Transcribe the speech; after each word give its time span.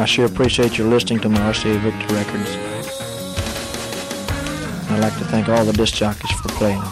I 0.00 0.06
sure 0.06 0.24
appreciate 0.24 0.78
your 0.78 0.88
listening 0.88 1.20
to 1.20 1.28
my 1.28 1.40
RCA 1.40 1.78
Victor 1.80 2.14
records. 2.14 2.56
I'd 4.90 4.98
like 4.98 5.12
to 5.18 5.26
thank 5.26 5.50
all 5.50 5.62
the 5.62 5.74
disc 5.74 5.92
jockeys 5.92 6.30
for 6.40 6.48
playing 6.48 6.80
them. 6.80 6.90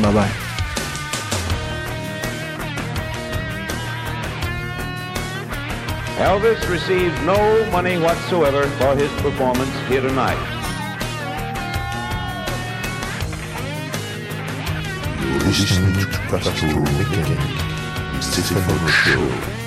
Bye 0.00 0.12
bye. 0.14 0.32
Elvis 6.24 6.66
receives 6.70 7.20
no 7.26 7.70
money 7.70 7.98
whatsoever 7.98 8.62
for 8.78 8.96
his 8.96 9.12
performance 9.20 9.76
here 9.90 10.00
tonight. 10.00 10.40
You're 15.20 15.40
listening 15.40 15.92
to 16.00 16.18
Pastor 16.30 16.80
Mechanic, 16.80 18.22
Stephen 18.22 18.88
Show. 18.88 19.65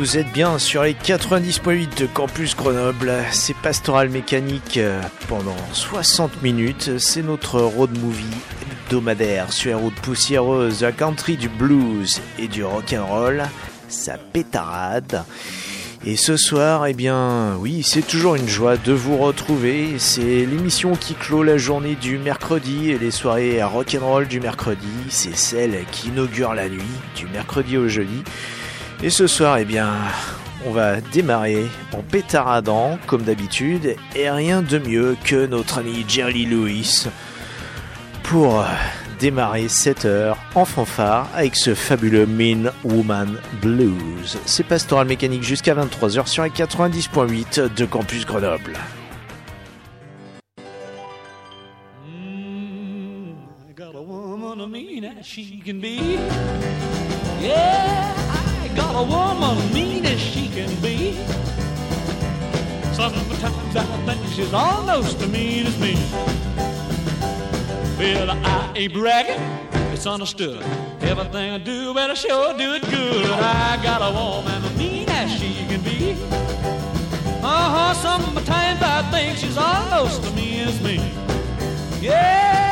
Vous 0.00 0.16
êtes 0.16 0.32
bien 0.32 0.58
sur 0.58 0.82
les 0.82 0.94
90.8 0.94 1.98
de 2.00 2.06
Campus 2.06 2.56
Grenoble, 2.56 3.12
c'est 3.32 3.54
Pastoral 3.54 4.08
Mécanique 4.08 4.78
euh, 4.78 4.98
pendant 5.28 5.58
60 5.74 6.40
minutes, 6.42 6.96
c'est 6.96 7.20
notre 7.20 7.60
road 7.60 7.90
movie 7.98 8.24
hebdomadaire 8.62 9.52
sur 9.52 9.68
les 9.68 9.74
routes 9.74 10.00
poussiéreuses, 10.00 10.80
la 10.80 10.92
country 10.92 11.36
du 11.36 11.50
blues 11.50 12.22
et 12.38 12.48
du 12.48 12.64
rock'n'roll, 12.64 13.42
ça 13.90 14.16
pétarade. 14.16 15.22
Et 16.06 16.16
ce 16.16 16.38
soir, 16.38 16.86
eh 16.86 16.94
bien, 16.94 17.56
oui, 17.58 17.82
c'est 17.82 18.00
toujours 18.00 18.36
une 18.36 18.48
joie 18.48 18.78
de 18.78 18.94
vous 18.94 19.18
retrouver. 19.18 19.98
C'est 19.98 20.46
l'émission 20.46 20.96
qui 20.96 21.12
clôt 21.12 21.42
la 21.42 21.58
journée 21.58 21.94
du 21.94 22.16
mercredi 22.16 22.88
et 22.88 22.98
les 22.98 23.10
soirées 23.10 23.62
rock'n'roll 23.62 24.26
du 24.26 24.40
mercredi. 24.40 24.88
C'est 25.10 25.36
celle 25.36 25.84
qui 25.92 26.08
inaugure 26.08 26.54
la 26.54 26.70
nuit, 26.70 26.80
du 27.16 27.26
mercredi 27.26 27.76
au 27.76 27.86
jeudi. 27.86 28.22
Et 29.02 29.08
ce 29.08 29.26
soir, 29.26 29.56
eh 29.56 29.64
bien, 29.64 29.94
on 30.66 30.72
va 30.72 31.00
démarrer 31.00 31.64
en 31.92 32.02
pétaradant, 32.02 32.98
comme 33.06 33.22
d'habitude, 33.22 33.96
et 34.14 34.30
rien 34.30 34.60
de 34.60 34.78
mieux 34.78 35.16
que 35.24 35.46
notre 35.46 35.78
ami 35.78 36.04
Jerry 36.06 36.44
Lewis 36.44 37.06
pour 38.22 38.62
démarrer 39.18 39.68
cette 39.68 40.04
heure 40.04 40.36
en 40.54 40.66
fanfare 40.66 41.28
avec 41.34 41.56
ce 41.56 41.74
fabuleux 41.74 42.26
Mean 42.26 42.72
Woman 42.84 43.36
Blues. 43.62 44.38
C'est 44.44 44.64
Pastoral 44.64 45.06
Mécanique 45.06 45.44
jusqu'à 45.44 45.74
23h 45.74 46.26
sur 46.26 46.44
les 46.44 46.50
90.8 46.50 47.74
de 47.74 47.84
Campus 47.86 48.26
Grenoble. 48.26 48.78
Got 58.80 58.96
a 58.96 59.02
woman, 59.02 59.72
mean 59.74 60.06
as 60.06 60.18
she 60.18 60.48
can 60.48 60.72
be. 60.80 61.12
Sometimes 62.94 63.76
I 63.76 63.84
think 64.06 64.26
she's 64.32 64.54
almost 64.54 65.20
as 65.20 65.28
mean 65.28 65.66
as 65.66 65.78
me. 65.78 65.94
Well, 67.98 68.30
I 68.30 68.72
ain't 68.74 68.94
bragging, 68.94 69.42
it's 69.92 70.06
understood. 70.06 70.62
Everything 71.02 71.50
I 71.50 71.58
do, 71.58 71.92
better 71.92 72.16
sure 72.16 72.56
do 72.56 72.72
it 72.72 72.82
good. 72.88 73.30
I 73.30 73.78
got 73.82 74.00
a 74.00 74.12
woman, 74.18 74.78
mean 74.78 75.08
as 75.10 75.30
she 75.30 75.66
can 75.68 75.82
be. 75.82 76.12
Uh 77.42 77.68
huh, 77.74 77.94
sometimes 77.94 78.80
I 78.82 79.08
think 79.10 79.36
she's 79.36 79.58
almost 79.58 80.24
as 80.24 80.34
mean 80.34 80.68
as 80.68 80.80
me. 80.80 80.96
Yeah. 82.00 82.69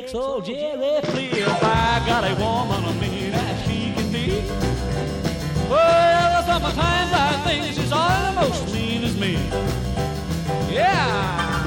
Makes 0.00 0.14
old 0.14 0.44
Jerry 0.44 1.00
flip. 1.02 1.62
I 1.62 2.04
got 2.06 2.22
a 2.22 2.34
woman, 2.36 2.84
I 2.84 2.92
mean, 3.00 3.32
as 3.34 3.62
she 3.66 3.92
can 3.92 4.12
be. 4.12 4.42
Well, 5.68 6.42
sometimes 6.44 7.12
I 7.12 7.42
think 7.44 7.74
she's 7.74 7.90
almost 7.90 8.72
mean 8.72 9.02
as 9.02 9.16
me. 9.18 9.34
Yeah. 10.72 11.57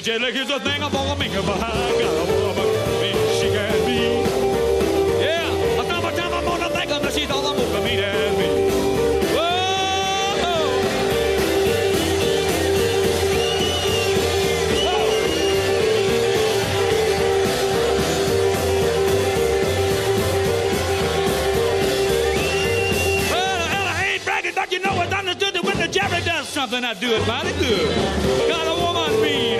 Jelly, 0.00 0.18
jelly, 0.20 0.32
here's 0.32 0.48
the 0.48 0.60
thing 0.60 0.82
I'm 0.82 0.92
gonna 0.92 1.18
make 1.18 1.32
it 1.32 1.44
behind. 1.44 1.98
Got 1.98 2.28
a 2.28 2.32
woman, 2.42 2.66
she 3.38 3.48
can 3.50 3.86
be. 3.86 4.22
Yeah, 5.20 5.80
a 5.80 5.84
time 5.88 6.02
time 6.14 6.32
I'm 6.32 6.44
gonna 6.44 7.10
she's 7.10 7.30
all 7.30 7.46
I'm 7.46 7.56
gonna 7.56 7.84
meet 7.84 7.98
as 7.98 8.38
me. 8.38 8.68
I 24.56 24.66
you 24.72 24.80
know 24.80 25.00
it's 25.02 25.12
understood 25.12 25.54
that 25.54 25.62
when 25.62 25.76
the 25.78 25.88
Jerry 25.88 26.20
does 26.24 26.48
something, 26.48 26.84
I 26.84 26.94
do 26.94 27.12
it 27.12 27.26
mighty 27.28 27.52
good. 27.58 28.48
Got 28.48 28.66
a 28.66 28.80
woman 28.80 29.22
mean 29.22 29.58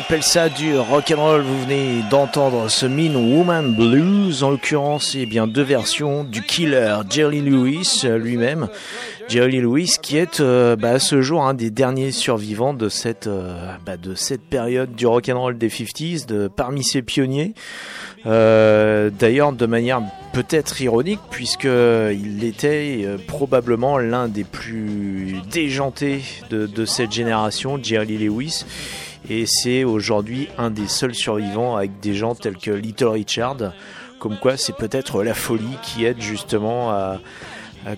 appelle 0.00 0.22
ça 0.22 0.48
du 0.48 0.78
rock 0.78 1.12
and 1.14 1.22
roll. 1.22 1.40
Vous 1.42 1.60
venez 1.60 2.02
d'entendre 2.10 2.70
ce 2.70 2.86
Mean 2.86 3.16
Woman 3.16 3.74
Blues, 3.74 4.42
en 4.42 4.48
l'occurrence, 4.48 5.14
et 5.14 5.26
bien 5.26 5.46
deux 5.46 5.62
versions 5.62 6.24
du 6.24 6.40
killer 6.40 6.96
Jerry 7.10 7.42
Lewis 7.42 8.04
lui-même. 8.04 8.68
Jerry 9.28 9.60
Lewis, 9.60 9.96
qui 10.00 10.16
est 10.16 10.40
euh, 10.40 10.74
bah, 10.74 10.98
ce 10.98 11.20
jour 11.20 11.44
un 11.44 11.52
des 11.52 11.68
derniers 11.70 12.12
survivants 12.12 12.72
de 12.72 12.88
cette 12.88 13.26
euh, 13.26 13.74
bah, 13.84 13.98
de 13.98 14.14
cette 14.14 14.40
période 14.40 14.94
du 14.94 15.06
rock 15.06 15.28
and 15.28 15.38
roll 15.38 15.58
des 15.58 15.68
50s, 15.68 16.24
de 16.24 16.48
parmi 16.48 16.82
ses 16.82 17.02
pionniers. 17.02 17.52
Euh, 18.24 19.10
D'ailleurs, 19.10 19.52
de 19.52 19.66
manière 19.66 20.00
peut-être 20.32 20.80
ironique, 20.80 21.20
puisque 21.30 21.64
il 21.64 22.42
était 22.42 23.02
euh, 23.04 23.18
probablement 23.26 23.98
l'un 23.98 24.28
des 24.28 24.44
plus 24.44 25.36
déjantés 25.50 26.22
de 26.50 26.84
cette 26.86 27.12
génération, 27.12 27.78
Jerry 27.82 28.16
Lewis. 28.16 28.64
Et 29.30 29.46
c'est 29.46 29.84
aujourd'hui 29.84 30.48
un 30.58 30.70
des 30.70 30.88
seuls 30.88 31.14
survivants 31.14 31.76
avec 31.76 32.00
des 32.00 32.14
gens 32.14 32.34
tels 32.34 32.56
que 32.56 32.72
Little 32.72 33.06
Richard. 33.06 33.58
Comme 34.18 34.36
quoi, 34.36 34.56
c'est 34.56 34.74
peut-être 34.74 35.22
la 35.22 35.34
folie 35.34 35.78
qui 35.84 36.04
aide 36.04 36.20
justement 36.20 36.90
à, 36.90 37.20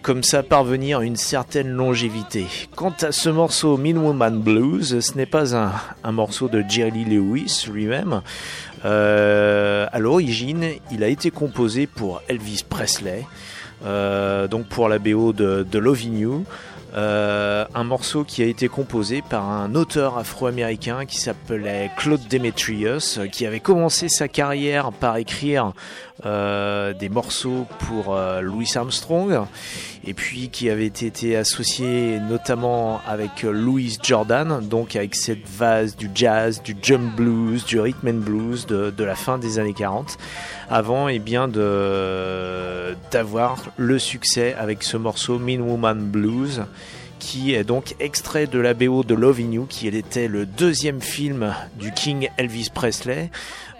comme 0.02 0.22
ça 0.22 0.42
parvenir 0.42 0.98
à 0.98 1.04
une 1.04 1.16
certaine 1.16 1.70
longévité. 1.70 2.44
Quant 2.76 2.94
à 3.00 3.12
ce 3.12 3.30
morceau 3.30 3.78
Mean 3.78 3.96
Woman 3.96 4.40
Blues, 4.40 5.00
ce 5.00 5.16
n'est 5.16 5.24
pas 5.24 5.56
un, 5.56 6.12
morceau 6.12 6.50
de 6.50 6.62
Jerry 6.68 7.06
Lewis 7.06 7.64
lui-même. 7.72 8.20
Euh, 8.84 9.86
à 9.90 9.98
l'origine, 10.00 10.66
il 10.90 11.02
a 11.02 11.08
été 11.08 11.30
composé 11.30 11.86
pour 11.86 12.20
Elvis 12.28 12.62
Presley, 12.68 13.24
euh, 13.86 14.48
donc 14.48 14.66
pour 14.66 14.90
la 14.90 14.98
BO 14.98 15.32
de, 15.32 15.66
de 15.68 15.96
You. 16.04 16.44
Euh, 16.94 17.64
un 17.74 17.84
morceau 17.84 18.22
qui 18.22 18.42
a 18.42 18.46
été 18.46 18.68
composé 18.68 19.22
par 19.22 19.48
un 19.48 19.74
auteur 19.74 20.18
afro-américain 20.18 21.06
qui 21.06 21.16
s'appelait 21.18 21.90
Claude 21.96 22.20
Demetrius, 22.28 23.18
qui 23.30 23.46
avait 23.46 23.60
commencé 23.60 24.10
sa 24.10 24.28
carrière 24.28 24.92
par 24.92 25.16
écrire 25.16 25.72
euh, 26.26 26.92
des 26.92 27.08
morceaux 27.08 27.66
pour 27.78 28.14
euh, 28.14 28.42
Louis 28.42 28.70
Armstrong, 28.74 29.40
et 30.04 30.12
puis 30.12 30.50
qui 30.50 30.68
avait 30.68 30.84
été 30.84 31.34
associé 31.34 32.20
notamment 32.20 33.00
avec 33.08 33.42
Louis 33.42 33.96
Jordan, 34.02 34.60
donc 34.60 34.94
avec 34.94 35.14
cette 35.14 35.48
vase 35.48 35.96
du 35.96 36.10
jazz, 36.14 36.62
du 36.62 36.76
jump 36.80 37.16
blues, 37.16 37.64
du 37.64 37.80
rhythm 37.80 38.08
and 38.08 38.20
blues 38.20 38.66
de, 38.66 38.92
la 39.02 39.14
fin 39.14 39.38
des 39.38 39.58
années 39.58 39.72
40, 39.72 40.18
avant 40.68 41.08
et 41.08 41.18
bien 41.18 41.48
d'avoir 43.10 43.56
le 43.76 43.98
succès 43.98 44.54
avec 44.58 44.82
ce 44.82 44.98
morceau 44.98 45.38
Mean 45.38 45.62
Woman 45.62 45.98
Blues 45.98 46.62
qui 47.22 47.54
est 47.54 47.62
donc 47.62 47.94
extrait 48.00 48.48
de 48.48 48.58
la 48.58 48.74
BO 48.74 49.04
de 49.04 49.14
Loving 49.14 49.52
You, 49.52 49.66
qui 49.68 49.86
était 49.86 50.26
le 50.26 50.44
deuxième 50.44 51.00
film 51.00 51.54
du 51.78 51.92
King 51.92 52.28
Elvis 52.36 52.68
Presley, 52.74 53.30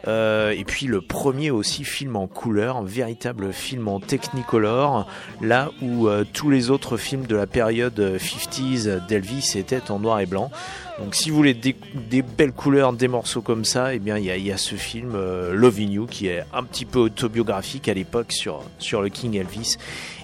euh, 0.07 0.51
et 0.51 0.65
puis 0.65 0.87
le 0.87 1.01
premier 1.01 1.51
aussi 1.51 1.85
film 1.85 2.17
en 2.17 2.27
couleur, 2.27 2.77
un 2.77 2.85
véritable 2.85 3.53
film 3.53 3.89
en 3.89 4.01
Technicolor, 4.01 5.07
là 5.41 5.71
où 5.81 6.09
euh, 6.09 6.25
tous 6.33 6.51
les 6.51 6.71
autres 6.71 6.97
films 6.97 7.27
de 7.27 7.37
la 7.37 7.47
période 7.47 7.99
50s 8.19 9.07
d'Elvis 9.07 9.53
étaient 9.57 9.91
en 9.91 9.99
noir 9.99 10.21
et 10.21 10.27
blanc. 10.27 10.51
Donc 10.99 11.15
si 11.15 11.31
vous 11.31 11.37
voulez 11.37 11.55
des, 11.55 11.75
belles 12.23 12.53
couleurs, 12.53 12.93
des 12.93 13.09
morceaux 13.09 13.41
comme 13.41 13.65
ça, 13.65 13.95
eh 13.95 13.99
bien 13.99 14.19
il 14.19 14.25
y 14.25 14.53
a, 14.53 14.57
ce 14.57 14.75
film 14.75 15.15
euh, 15.15 15.53
Loving 15.53 15.91
You 15.91 16.07
qui 16.07 16.27
est 16.27 16.45
un 16.53 16.63
petit 16.65 16.85
peu 16.85 16.99
autobiographique 16.99 17.89
à 17.89 17.95
l'époque 17.95 18.31
sur, 18.33 18.63
sur 18.79 19.01
le 19.01 19.09
King 19.09 19.35
Elvis. 19.35 19.79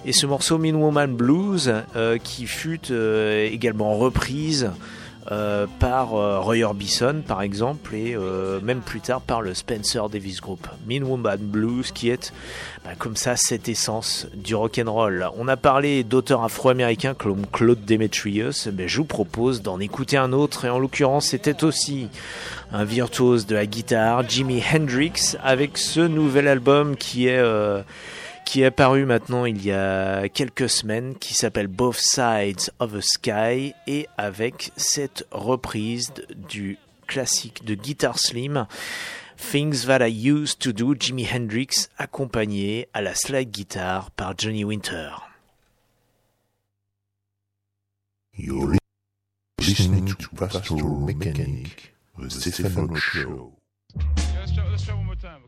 Et 0.05 0.13
ce 0.13 0.25
morceau 0.25 0.57
Mean 0.57 0.75
Woman 0.75 1.15
Blues 1.15 1.73
euh, 1.95 2.17
qui 2.17 2.45
fut 2.45 2.91
euh, 2.91 3.49
également 3.51 3.97
reprise 3.97 4.71
euh, 5.31 5.67
par 5.77 6.15
euh, 6.15 6.39
Roy 6.39 6.63
Orbison 6.63 7.21
par 7.27 7.43
exemple 7.43 7.93
et 7.93 8.15
euh, 8.15 8.59
même 8.61 8.81
plus 8.81 8.99
tard 8.99 9.21
par 9.21 9.41
le 9.41 9.53
Spencer 9.53 10.09
Davis 10.09 10.41
Group. 10.41 10.67
Mean 10.87 11.03
Woman 11.03 11.37
Blues 11.39 11.91
qui 11.91 12.09
est 12.09 12.33
bah, 12.83 12.91
comme 12.97 13.15
ça 13.15 13.35
cette 13.35 13.69
essence 13.69 14.25
du 14.33 14.55
rock'n'roll. 14.55 15.29
On 15.37 15.47
a 15.47 15.55
parlé 15.55 16.03
d'auteurs 16.03 16.43
afro-américains 16.43 17.13
comme 17.13 17.45
Claude 17.45 17.85
Demetrius, 17.85 18.67
mais 18.75 18.87
je 18.87 18.97
vous 18.97 19.05
propose 19.05 19.61
d'en 19.61 19.79
écouter 19.79 20.17
un 20.17 20.33
autre 20.33 20.65
et 20.65 20.69
en 20.69 20.79
l'occurrence 20.79 21.27
c'était 21.27 21.63
aussi 21.63 22.09
un 22.71 22.83
virtuose 22.83 23.45
de 23.45 23.53
la 23.53 23.67
guitare, 23.67 24.27
Jimi 24.27 24.63
Hendrix, 24.73 25.35
avec 25.43 25.77
ce 25.77 25.99
nouvel 25.99 26.47
album 26.47 26.95
qui 26.95 27.27
est 27.27 27.43
qui 28.49 28.63
est 28.63 28.65
apparu 28.65 29.05
maintenant 29.05 29.45
il 29.45 29.63
y 29.63 29.71
a 29.71 30.27
quelques 30.27 30.71
semaines, 30.71 31.13
qui 31.19 31.35
s'appelle 31.35 31.67
Both 31.67 31.97
Sides 31.97 32.71
of 32.79 32.93
the 32.93 32.99
Sky, 32.99 33.75
et 33.85 34.07
avec 34.17 34.71
cette 34.75 35.27
reprise 35.29 36.11
du 36.35 36.79
classique 37.05 37.63
de 37.63 37.75
Guitar 37.75 38.17
Slim, 38.17 38.65
Things 39.37 39.85
That 39.85 40.07
I 40.07 40.31
Used 40.31 40.57
to 40.61 40.71
Do, 40.71 40.95
Jimi 40.99 41.27
Hendrix, 41.31 41.89
accompagné 41.99 42.89
à 42.95 43.03
la 43.03 43.13
slide 43.13 43.51
guitar 43.51 44.09
par 44.09 44.33
Johnny 44.35 44.63
Winter. 44.63 45.11
You're 48.35 48.77
listening 49.59 50.15
to 50.15 50.27
Pastoral 50.35 51.01
Mechanic, 51.01 51.93
the 52.17 52.31
Stefano 52.31 52.95
Show. 52.95 53.53
Let's 53.95 54.53
try, 54.55 54.67
let's 54.71 54.85
try 54.85 54.95
one 54.95 55.05
more 55.05 55.15
time, 55.15 55.38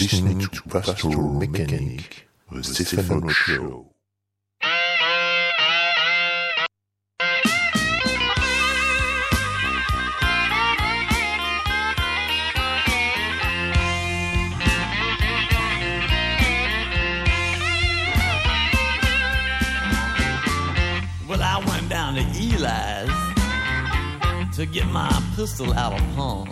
listening 0.00 0.40
to 0.40 0.62
Pastoral 0.62 1.34
Mechanic, 1.34 2.26
the 2.50 2.64
Stefano 2.64 3.28
Show. 3.28 3.86
Well, 21.28 21.40
I 21.40 21.62
went 21.68 21.88
down 21.88 22.14
to 22.16 22.20
Eli's 22.20 23.14
to 24.56 24.66
get 24.66 24.86
my 24.88 25.22
pistol 25.36 25.72
out 25.74 25.92
of 25.92 26.00
pawn. 26.16 26.48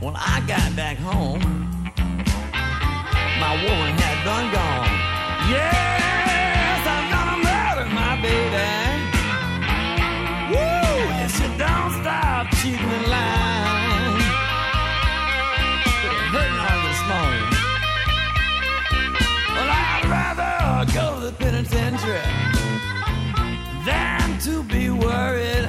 When 0.00 0.14
I 0.14 0.40
got 0.46 0.76
back 0.76 0.96
home, 0.96 1.67
my 3.48 3.56
woman 3.64 3.92
had 3.96 4.18
done 4.28 4.46
gone. 4.52 4.90
Yes, 5.48 6.80
I'm 6.94 7.06
gonna 7.14 7.38
murder 7.48 7.88
my 8.00 8.12
baby. 8.20 8.68
Woo! 10.52 10.98
If 11.24 11.30
she 11.36 11.46
don't 11.56 11.92
stop 12.00 12.44
cheating 12.58 12.92
and 12.98 13.06
lying, 13.14 14.20
hurting 16.34 16.60
her 16.66 16.78
this 16.86 17.02
morning. 17.10 17.48
Well, 19.54 19.70
I'd 19.88 20.04
rather 20.16 20.52
go 20.92 21.06
to 21.14 21.20
the 21.28 21.32
penitentiary 21.44 22.28
than 23.88 24.38
to 24.40 24.62
be 24.64 24.90
worried 24.90 25.64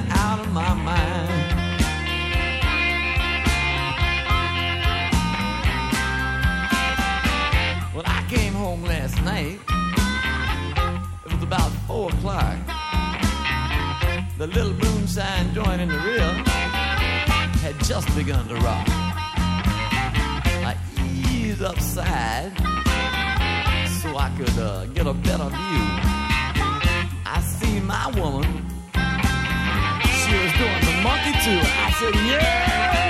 The 14.40 14.46
little 14.46 14.72
moonshine 14.72 15.52
joint 15.52 15.82
in 15.82 15.88
the 15.90 15.98
rear 15.98 16.24
had 17.60 17.78
just 17.84 18.08
begun 18.16 18.48
to 18.48 18.54
rock. 18.54 18.88
I 20.64 20.78
eased 21.30 21.60
upside 21.60 22.56
so 24.00 24.16
I 24.16 24.32
could 24.38 24.58
uh, 24.58 24.86
get 24.94 25.06
a 25.06 25.12
better 25.12 25.44
view. 25.44 25.86
I 27.26 27.42
seen 27.60 27.86
my 27.86 28.06
woman. 28.18 28.44
She 30.08 30.32
was 30.32 30.52
doing 30.56 30.84
the 30.88 30.96
monkey 31.04 31.32
too. 31.44 31.60
I 31.60 31.94
said, 32.00 32.14
yes, 32.14 33.09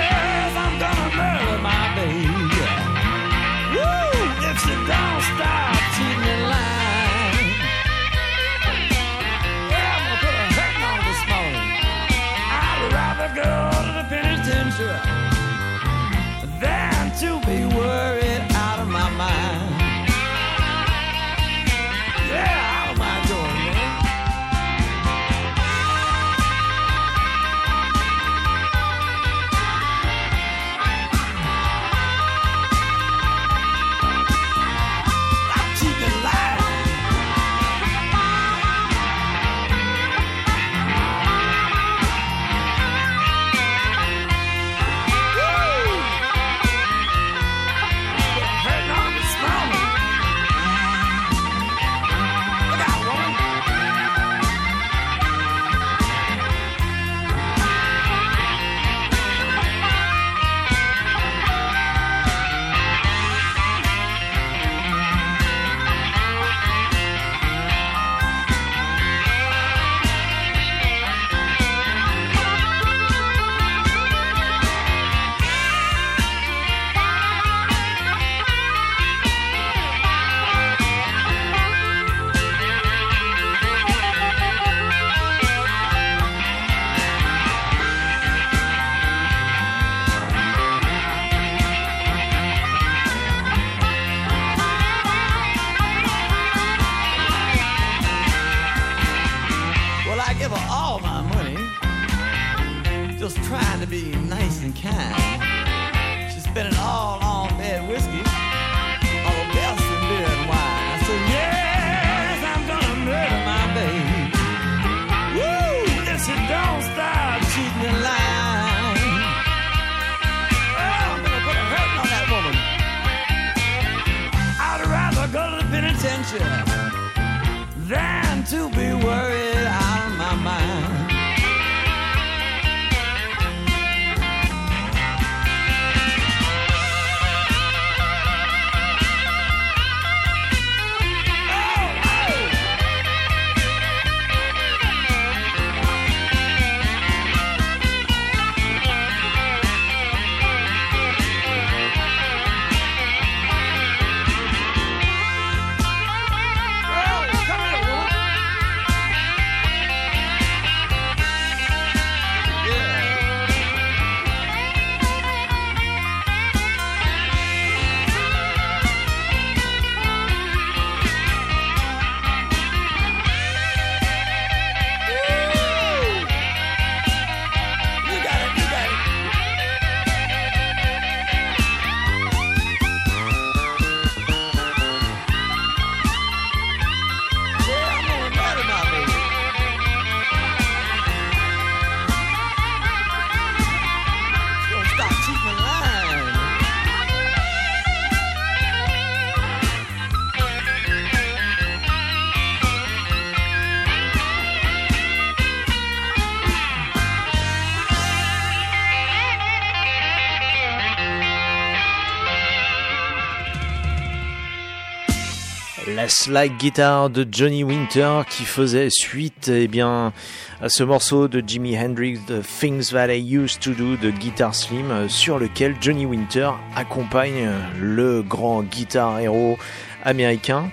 slide 216.21 216.55
guitar 216.59 217.09
de 217.09 217.25
Johnny 217.31 217.63
Winter 217.63 218.21
qui 218.29 218.43
faisait 218.43 218.89
suite 218.91 219.49
eh 219.51 219.67
bien, 219.67 220.13
à 220.61 220.69
ce 220.69 220.83
morceau 220.83 221.27
de 221.27 221.43
Jimi 221.45 221.75
Hendrix, 221.75 222.19
The 222.27 222.43
Things 222.43 222.91
That 222.91 223.11
I 223.11 223.37
Used 223.37 223.59
to 223.61 223.71
Do 223.71 223.97
de 223.97 224.11
Guitar 224.11 224.53
Slim, 224.53 225.09
sur 225.09 225.39
lequel 225.39 225.75
Johnny 225.81 226.05
Winter 226.05 226.51
accompagne 226.75 227.49
le 227.79 228.21
grand 228.21 228.61
guitar 228.61 229.19
héros 229.19 229.57
américain. 230.03 230.69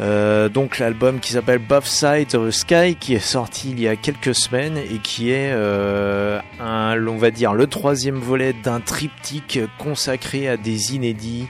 Euh, 0.00 0.48
donc 0.48 0.78
l'album 0.78 1.20
qui 1.20 1.32
s'appelle 1.32 1.58
Both 1.58 1.84
Sides 1.84 2.34
of 2.34 2.48
the 2.48 2.50
Sky 2.50 2.96
qui 2.98 3.12
est 3.12 3.18
sorti 3.18 3.72
il 3.72 3.80
y 3.80 3.86
a 3.86 3.96
quelques 3.96 4.34
semaines 4.34 4.78
et 4.78 4.96
qui 5.02 5.30
est 5.30 5.52
euh, 5.52 6.40
va 6.58 7.30
dire 7.30 7.52
le 7.52 7.66
troisième 7.66 8.18
volet 8.18 8.54
d'un 8.54 8.80
triptyque 8.80 9.58
consacré 9.76 10.48
à 10.48 10.56
des 10.56 10.94
inédits 10.94 11.48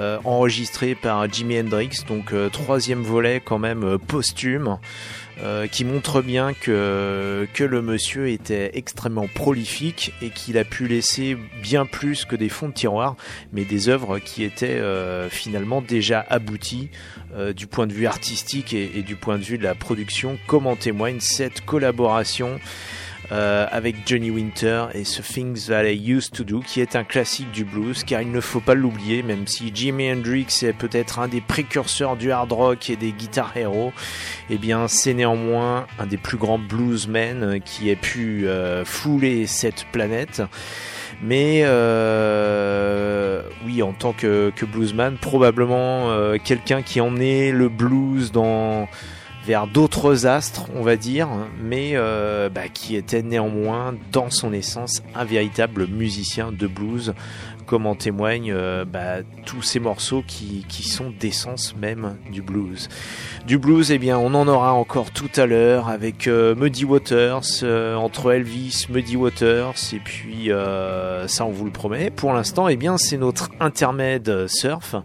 euh, 0.00 0.18
enregistrés 0.24 0.94
par 0.94 1.30
Jimi 1.30 1.60
Hendrix. 1.60 2.04
Donc 2.08 2.32
euh, 2.32 2.48
troisième 2.48 3.02
volet 3.02 3.42
quand 3.44 3.58
même 3.58 3.84
euh, 3.84 3.98
posthume 3.98 4.78
qui 5.72 5.86
montre 5.86 6.20
bien 6.20 6.52
que, 6.52 7.48
le 7.58 7.80
monsieur 7.80 8.28
était 8.28 8.72
extrêmement 8.74 9.26
prolifique 9.26 10.12
et 10.20 10.28
qu'il 10.28 10.58
a 10.58 10.64
pu 10.64 10.86
laisser 10.86 11.34
bien 11.62 11.86
plus 11.86 12.26
que 12.26 12.36
des 12.36 12.50
fonds 12.50 12.68
de 12.68 12.74
tiroir, 12.74 13.16
mais 13.50 13.64
des 13.64 13.88
œuvres 13.88 14.18
qui 14.18 14.44
étaient 14.44 14.82
finalement 15.30 15.80
déjà 15.80 16.26
abouties 16.28 16.90
du 17.56 17.66
point 17.66 17.86
de 17.86 17.94
vue 17.94 18.06
artistique 18.06 18.74
et 18.74 19.02
du 19.02 19.16
point 19.16 19.38
de 19.38 19.42
vue 19.42 19.56
de 19.56 19.62
la 19.62 19.74
production, 19.74 20.38
comme 20.46 20.66
en 20.66 20.76
témoigne 20.76 21.20
cette 21.20 21.64
collaboration 21.64 22.60
euh, 23.32 23.66
avec 23.70 23.96
Johnny 24.06 24.30
Winter 24.30 24.86
et 24.94 25.04
ce 25.04 25.22
Things 25.22 25.66
That 25.66 25.90
I 25.90 26.12
Used 26.12 26.32
to 26.32 26.44
Do, 26.44 26.60
qui 26.60 26.80
est 26.80 26.96
un 26.96 27.04
classique 27.04 27.50
du 27.52 27.64
blues, 27.64 28.04
car 28.04 28.22
il 28.22 28.30
ne 28.30 28.40
faut 28.40 28.60
pas 28.60 28.74
l'oublier, 28.74 29.22
même 29.22 29.46
si 29.46 29.70
Jimi 29.74 30.10
Hendrix 30.10 30.46
est 30.62 30.72
peut-être 30.72 31.18
un 31.18 31.28
des 31.28 31.40
précurseurs 31.40 32.16
du 32.16 32.32
hard 32.32 32.52
rock 32.52 32.90
et 32.90 32.96
des 32.96 33.12
guitar 33.12 33.56
héros, 33.56 33.92
eh 34.48 34.58
bien 34.58 34.88
c'est 34.88 35.14
néanmoins 35.14 35.86
un 35.98 36.06
des 36.06 36.16
plus 36.16 36.38
grands 36.38 36.58
bluesmen 36.58 37.60
qui 37.64 37.90
ait 37.90 37.96
pu 37.96 38.48
euh, 38.48 38.84
fouler 38.84 39.46
cette 39.46 39.86
planète. 39.92 40.42
Mais 41.22 41.62
euh, 41.64 43.42
oui, 43.66 43.82
en 43.82 43.92
tant 43.92 44.12
que, 44.12 44.50
que 44.56 44.64
bluesman, 44.64 45.18
probablement 45.18 46.10
euh, 46.10 46.38
quelqu'un 46.42 46.82
qui 46.82 47.00
emmenait 47.00 47.52
le 47.52 47.68
blues 47.68 48.32
dans 48.32 48.88
vers 49.44 49.66
d'autres 49.66 50.26
astres, 50.26 50.66
on 50.74 50.82
va 50.82 50.96
dire, 50.96 51.28
mais 51.62 51.92
euh, 51.94 52.48
bah, 52.48 52.68
qui 52.68 52.96
était 52.96 53.22
néanmoins 53.22 53.94
dans 54.12 54.30
son 54.30 54.52
essence 54.52 55.02
un 55.14 55.24
véritable 55.24 55.86
musicien 55.86 56.52
de 56.52 56.66
blues, 56.66 57.14
comme 57.66 57.86
en 57.86 57.94
témoignent 57.94 58.52
euh, 58.52 58.84
bah, 58.84 59.18
tous 59.46 59.62
ces 59.62 59.80
morceaux 59.80 60.22
qui, 60.26 60.64
sont 60.82 61.12
d'essence 61.18 61.74
même 61.76 62.16
du 62.30 62.42
blues. 62.42 62.88
Du 63.46 63.58
blues, 63.58 63.90
eh 63.90 63.98
bien, 63.98 64.18
on 64.18 64.34
en 64.34 64.48
aura 64.48 64.72
encore 64.72 65.10
tout 65.10 65.30
à 65.36 65.46
l'heure 65.46 65.88
avec 65.88 66.26
euh, 66.26 66.54
Muddy 66.54 66.84
Waters, 66.84 67.64
entre 67.96 68.32
Elvis, 68.32 68.86
Muddy 68.90 69.16
Waters, 69.16 69.74
et 69.92 69.98
puis 69.98 70.50
ça, 71.26 71.44
on 71.44 71.50
vous 71.50 71.64
le 71.64 71.70
promet. 71.70 72.10
Pour 72.10 72.32
l'instant, 72.32 72.68
eh 72.68 72.76
bien, 72.76 72.98
c'est 72.98 73.18
notre 73.18 73.50
intermède 73.60 74.46
surf. 74.48 74.96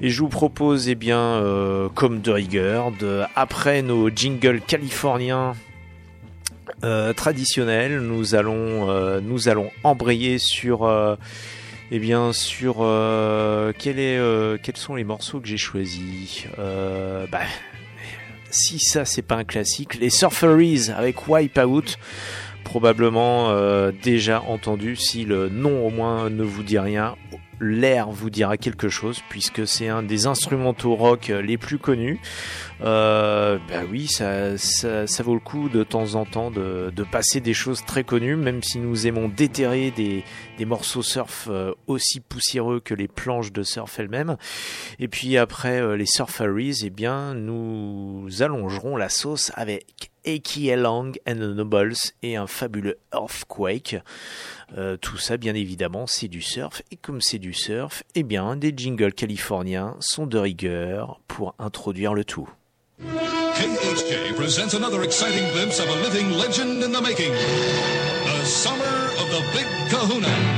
Et 0.00 0.10
je 0.10 0.20
vous 0.20 0.28
propose, 0.28 0.88
eh 0.88 0.94
bien, 0.94 1.18
euh, 1.18 1.88
comme 1.88 2.20
de 2.20 2.30
rigueur, 2.30 2.92
de, 2.92 3.22
après 3.34 3.82
nos 3.82 4.10
jingles 4.10 4.60
californiens 4.60 5.54
euh, 6.84 7.12
traditionnels, 7.12 8.00
nous 8.00 8.36
allons, 8.36 8.88
euh, 8.90 9.20
nous 9.20 9.48
allons 9.48 9.70
embrayer 9.82 10.38
sur, 10.38 10.88
eh 11.90 11.98
bien, 11.98 12.32
sur 12.32 12.76
quels 13.76 14.76
sont 14.76 14.94
les 14.94 15.04
morceaux 15.04 15.40
que 15.40 15.48
j'ai 15.48 15.56
choisis. 15.56 16.44
Bah, 16.56 17.40
si 18.50 18.78
ça, 18.78 19.04
c'est 19.04 19.22
pas 19.22 19.36
un 19.36 19.44
classique, 19.44 19.96
les 19.96 20.10
Surferys 20.10 20.90
avec 20.96 21.26
Wipeout 21.26 21.96
probablement 22.62 23.50
déjà 24.02 24.42
entendu 24.42 24.94
si 24.94 25.24
le 25.24 25.48
nom 25.48 25.86
au 25.86 25.90
moins 25.90 26.28
ne 26.28 26.44
vous 26.44 26.62
dit 26.62 26.78
rien 26.78 27.16
l'air 27.60 28.10
vous 28.10 28.30
dira 28.30 28.56
quelque 28.56 28.88
chose 28.88 29.20
puisque 29.28 29.66
c'est 29.66 29.88
un 29.88 30.02
des 30.02 30.26
instrumentaux 30.26 30.94
rock 30.94 31.28
les 31.28 31.58
plus 31.58 31.78
connus. 31.78 32.20
Euh, 32.80 33.58
bah 33.68 33.82
oui, 33.90 34.06
ça, 34.06 34.56
ça, 34.56 35.06
ça, 35.06 35.22
vaut 35.22 35.34
le 35.34 35.40
coup 35.40 35.68
de 35.68 35.82
temps 35.82 36.14
en 36.14 36.24
temps 36.24 36.50
de, 36.50 36.92
de, 36.94 37.02
passer 37.02 37.40
des 37.40 37.54
choses 37.54 37.84
très 37.84 38.04
connues, 38.04 38.36
même 38.36 38.62
si 38.62 38.78
nous 38.78 39.06
aimons 39.06 39.28
déterrer 39.28 39.90
des, 39.90 40.22
des 40.58 40.64
morceaux 40.64 41.02
surf 41.02 41.48
euh, 41.50 41.72
aussi 41.88 42.20
poussiéreux 42.20 42.80
que 42.80 42.94
les 42.94 43.08
planches 43.08 43.52
de 43.52 43.64
surf 43.64 43.98
elles-mêmes. 43.98 44.36
Et 45.00 45.08
puis 45.08 45.36
après 45.36 45.80
euh, 45.80 45.96
les 45.96 46.06
Surferys, 46.06 46.82
eh 46.84 46.90
bien 46.90 47.34
nous 47.34 48.28
allongerons 48.40 48.96
la 48.96 49.08
sauce 49.08 49.50
avec 49.54 50.10
Long 50.76 51.12
and 51.26 51.34
Nobles 51.34 51.94
et 52.22 52.36
un 52.36 52.46
fabuleux 52.46 52.98
Earthquake. 53.14 53.96
Euh, 54.76 54.96
tout 54.96 55.16
ça, 55.16 55.36
bien 55.36 55.54
évidemment, 55.54 56.06
c'est 56.06 56.28
du 56.28 56.42
surf. 56.42 56.82
Et 56.90 56.96
comme 56.96 57.20
c'est 57.20 57.38
du 57.38 57.54
surf, 57.54 58.02
eh 58.14 58.22
bien, 58.22 58.56
des 58.56 58.72
jingles 58.76 59.12
californiens 59.12 59.96
sont 60.00 60.26
de 60.26 60.38
rigueur 60.38 61.20
pour 61.28 61.54
introduire 61.58 62.14
le 62.14 62.24
tout. 62.24 62.48
Presents 64.36 64.74
another 64.74 65.02
exciting 65.02 65.44
glimpse 65.52 65.80
of 65.80 65.88
a 65.88 65.96
living 66.02 66.30
legend 66.38 66.82
in 66.82 66.92
the 66.92 67.02
making. 67.02 67.32
The 67.32 68.46
summer 68.46 69.10
of 69.18 69.28
the 69.30 69.42
Big 69.52 69.66
Kahuna. 69.90 70.57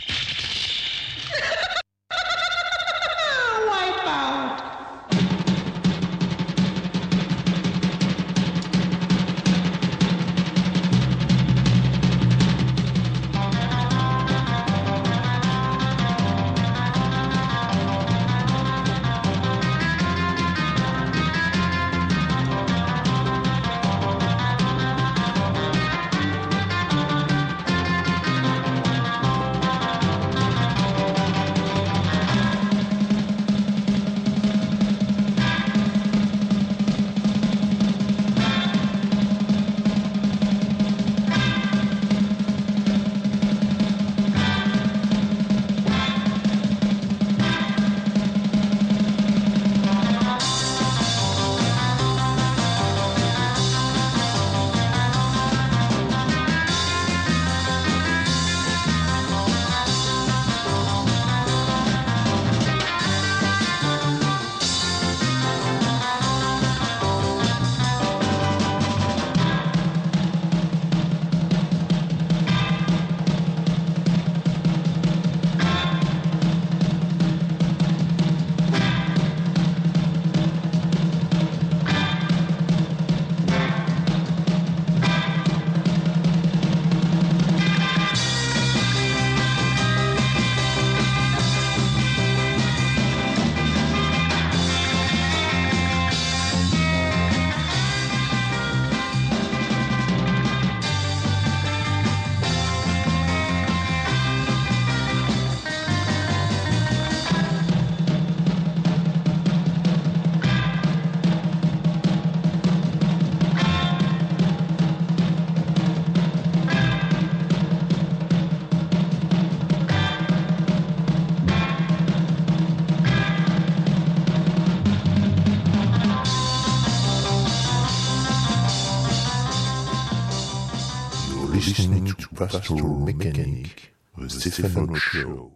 Mécanique, 132.79 133.93
The 134.17 134.29
Stephen 134.29 134.95
Show. 134.95 135.51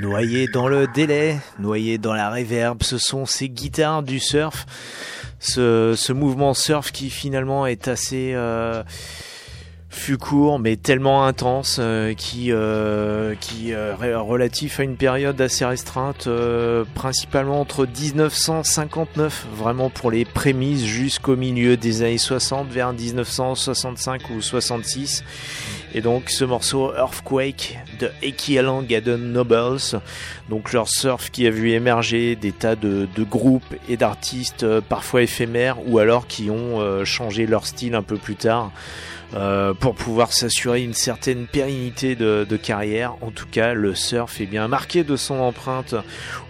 Noyé 0.00 0.48
dans 0.48 0.66
le 0.66 0.86
délai, 0.86 1.36
noyé 1.58 1.98
dans 1.98 2.14
la 2.14 2.30
reverb, 2.30 2.82
ce 2.82 2.96
sont 2.96 3.26
ces 3.26 3.50
guitares 3.50 4.02
du 4.02 4.18
surf. 4.18 4.64
Ce, 5.38 5.94
ce 5.94 6.12
mouvement 6.14 6.54
surf 6.54 6.90
qui 6.90 7.10
finalement 7.10 7.66
est 7.66 7.86
assez 7.86 8.32
euh, 8.34 8.82
fut 9.90 10.18
court 10.18 10.60
mais 10.60 10.76
tellement 10.76 11.24
intense 11.24 11.78
euh, 11.80 12.14
qui 12.14 12.52
euh, 12.52 13.34
qui 13.40 13.72
euh, 13.72 13.96
relatif 14.20 14.78
à 14.78 14.84
une 14.84 14.96
période 14.96 15.40
assez 15.40 15.64
restreinte 15.64 16.28
euh, 16.28 16.84
principalement 16.94 17.60
entre 17.60 17.86
1959 17.86 19.46
vraiment 19.52 19.90
pour 19.90 20.12
les 20.12 20.24
prémices 20.24 20.84
jusqu'au 20.84 21.34
milieu 21.34 21.76
des 21.76 22.02
années 22.02 22.18
60 22.18 22.68
vers 22.68 22.92
1965 22.92 24.30
ou 24.30 24.40
66 24.40 25.24
et 25.92 26.00
donc 26.00 26.30
ce 26.30 26.44
morceau 26.44 26.94
Earthquake 26.94 27.80
de 27.98 28.10
Ekialang 28.22 28.82
Gaden 28.82 29.32
Nobles 29.32 30.00
donc 30.48 30.72
leur 30.72 30.88
surf 30.88 31.32
qui 31.32 31.48
a 31.48 31.50
vu 31.50 31.72
émerger 31.72 32.36
des 32.36 32.52
tas 32.52 32.76
de, 32.76 33.08
de 33.16 33.24
groupes 33.24 33.74
et 33.88 33.96
d'artistes 33.96 34.64
parfois 34.82 35.22
éphémères 35.22 35.78
ou 35.88 35.98
alors 35.98 36.28
qui 36.28 36.48
ont 36.48 37.04
changé 37.04 37.46
leur 37.46 37.66
style 37.66 37.96
un 37.96 38.02
peu 38.02 38.16
plus 38.16 38.36
tard 38.36 38.70
euh, 39.34 39.74
pour 39.74 39.94
pouvoir 39.94 40.32
s'assurer 40.32 40.82
une 40.82 40.94
certaine 40.94 41.46
pérennité 41.46 42.16
de, 42.16 42.56
carrière. 42.56 43.14
En 43.20 43.30
tout 43.30 43.46
cas, 43.46 43.74
le 43.74 43.94
surf 43.94 44.40
est 44.40 44.46
bien 44.46 44.66
marqué 44.66 45.04
de 45.04 45.16
son 45.16 45.38
empreinte 45.38 45.94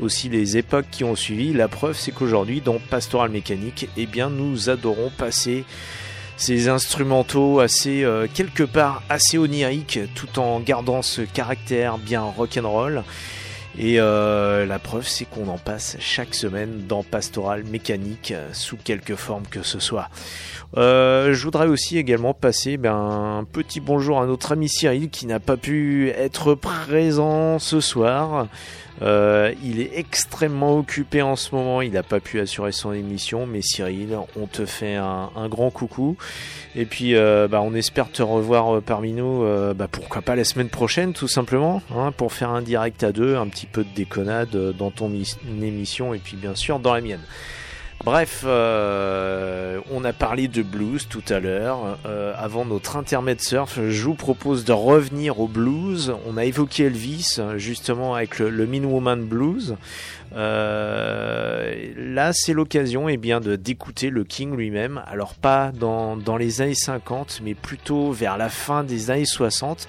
aussi 0.01 0.29
les 0.29 0.57
époques 0.57 0.87
qui 0.91 1.05
ont 1.05 1.15
suivi. 1.15 1.53
La 1.53 1.69
preuve, 1.69 1.97
c'est 1.97 2.11
qu'aujourd'hui, 2.11 2.63
dans 2.63 2.79
Pastoral 2.79 3.31
Mécanique, 3.31 3.89
eh 3.97 4.07
bien, 4.07 4.31
nous 4.31 4.71
adorons 4.71 5.11
passer 5.11 5.65
ces 6.39 6.69
instrumentaux 6.69 7.61
assez 7.61 8.03
euh, 8.03 8.27
quelque 8.33 8.63
part 8.63 9.03
assez 9.11 9.37
oniriques, 9.37 10.01
tout 10.15 10.39
en 10.39 10.59
gardant 10.61 11.03
ce 11.03 11.21
caractère 11.21 11.99
bien 11.99 12.23
rock'n'roll. 12.23 13.05
Et 13.79 14.01
euh, 14.01 14.67
la 14.67 14.79
preuve, 14.79 15.07
c'est 15.07 15.25
qu'on 15.25 15.49
en 15.49 15.59
passe 15.59 15.97
chaque 16.01 16.35
semaine 16.35 16.87
dans 16.89 17.03
Pastoral 17.03 17.65
Mécanique, 17.65 18.35
sous 18.53 18.77
quelque 18.77 19.17
forme 19.17 19.45
que 19.47 19.63
ce 19.63 19.79
soit. 19.79 20.09
Euh, 20.77 21.33
je 21.33 21.43
voudrais 21.43 21.67
aussi 21.67 21.99
également 21.99 22.33
passer 22.33 22.77
ben, 22.77 22.95
un 22.95 23.45
petit 23.45 23.81
bonjour 23.81 24.21
à 24.21 24.27
notre 24.27 24.53
ami 24.53 24.69
Cyril 24.69 25.11
qui 25.11 25.27
n'a 25.27 25.41
pas 25.41 25.57
pu 25.57 26.11
être 26.11 26.55
présent 26.55 27.59
ce 27.59 27.81
soir. 27.81 28.47
Euh, 29.03 29.53
il 29.63 29.81
est 29.81 29.93
extrêmement 29.95 30.77
occupé 30.77 31.23
en 31.23 31.37
ce 31.37 31.55
moment, 31.55 31.81
il 31.81 31.93
n'a 31.93 32.03
pas 32.03 32.21
pu 32.21 32.41
assurer 32.41 32.73
son 32.73 32.93
émission, 32.93 33.47
mais 33.47 33.63
Cyril, 33.63 34.17
on 34.37 34.47
te 34.47 34.67
fait 34.67 34.97
un, 34.97 35.31
grand 35.49 35.71
coucou. 35.71 36.17
Et 36.77 36.85
puis, 36.85 37.17
euh, 37.17 37.49
bah, 37.49 37.61
on 37.63 37.75
espère 37.75 38.11
te 38.11 38.23
revoir 38.23 38.77
euh, 38.77 38.81
parmi 38.81 39.13
nous, 39.13 39.43
euh, 39.45 39.75
bah, 39.75 39.89
pourquoi 39.91 40.23
pas 40.23 40.37
la 40.37 40.45
semaine 40.45 40.69
prochaine, 40.69 41.13
tout 41.13 41.29
simplement, 41.29 41.83
hein, 41.97 42.13
pour 42.13 42.33
faire 42.33 42.51
un 42.51 42.63
direct 42.63 43.03
à 43.03 43.13
deux, 43.13 43.37
un 43.37 43.49
petit 43.49 43.67
peu 43.67 43.85
de 43.85 43.91
déconnade 43.95 44.55
euh, 44.55 44.73
dans 44.73 44.91
ton 44.91 45.11
émission 45.63 46.15
et 46.15 46.19
puis 46.19 46.37
bien 46.37 46.55
sûr 46.55 46.79
dans 46.79 46.95
la 46.95 47.01
mienne. 47.01 47.21
Bref, 48.03 48.45
euh, 48.47 49.79
on 49.91 50.05
a 50.05 50.15
parlé 50.15 50.49
de 50.49 50.63
blues 50.63 51.07
tout 51.07 51.23
à 51.29 51.39
l'heure. 51.39 51.99
Euh, 52.07 52.33
avant 52.35 52.65
notre 52.65 52.97
intermède 52.97 53.43
surf, 53.43 53.79
je 53.89 54.05
vous 54.05 54.15
propose 54.15 54.65
de 54.65 54.73
revenir 54.73 55.39
au 55.39 55.47
blues. 55.47 56.15
On 56.27 56.39
a 56.39 56.47
évoqué 56.47 56.85
Elvis 56.85 57.39
justement 57.57 58.15
avec 58.15 58.39
le, 58.39 58.49
le 58.49 58.65
Woman 58.87 59.23
Blues. 59.23 59.77
Euh, 60.35 61.75
là, 61.95 62.33
c'est 62.33 62.55
l'occasion 62.55 63.11
eh 63.11 63.19
bien 63.19 63.39
de 63.39 63.57
d'écouter 63.57 64.09
le 64.09 64.25
King 64.25 64.57
lui-même. 64.57 65.03
Alors 65.07 65.35
pas 65.35 65.71
dans, 65.71 66.17
dans 66.17 66.39
les 66.39 66.63
années 66.63 66.75
50, 66.75 67.43
mais 67.45 67.53
plutôt 67.53 68.13
vers 68.13 68.39
la 68.39 68.49
fin 68.49 68.83
des 68.83 69.11
années 69.11 69.27
60 69.27 69.89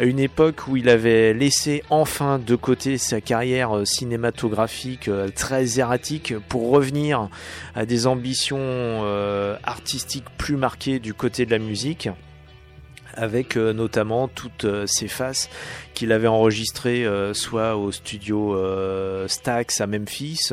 à 0.00 0.04
une 0.04 0.18
époque 0.18 0.66
où 0.66 0.78
il 0.78 0.88
avait 0.88 1.34
laissé 1.34 1.82
enfin 1.90 2.38
de 2.38 2.56
côté 2.56 2.96
sa 2.96 3.20
carrière 3.20 3.76
euh, 3.76 3.84
cinématographique 3.84 5.08
euh, 5.08 5.28
très 5.28 5.78
erratique 5.78 6.32
pour 6.48 6.70
revenir 6.70 7.28
à 7.74 7.84
des 7.84 8.06
ambitions 8.06 8.56
euh, 8.58 9.58
artistiques 9.62 10.24
plus 10.38 10.56
marquées 10.56 11.00
du 11.00 11.12
côté 11.12 11.44
de 11.44 11.50
la 11.50 11.58
musique 11.58 12.08
avec 13.12 13.56
notamment 13.56 14.28
toutes 14.28 14.86
ces 14.86 15.08
faces 15.08 15.50
qu'il 15.94 16.12
avait 16.12 16.28
enregistrées 16.28 17.04
soit 17.34 17.76
au 17.76 17.90
studio 17.90 18.56
Stax 19.26 19.80
à 19.80 19.88
Memphis 19.88 20.50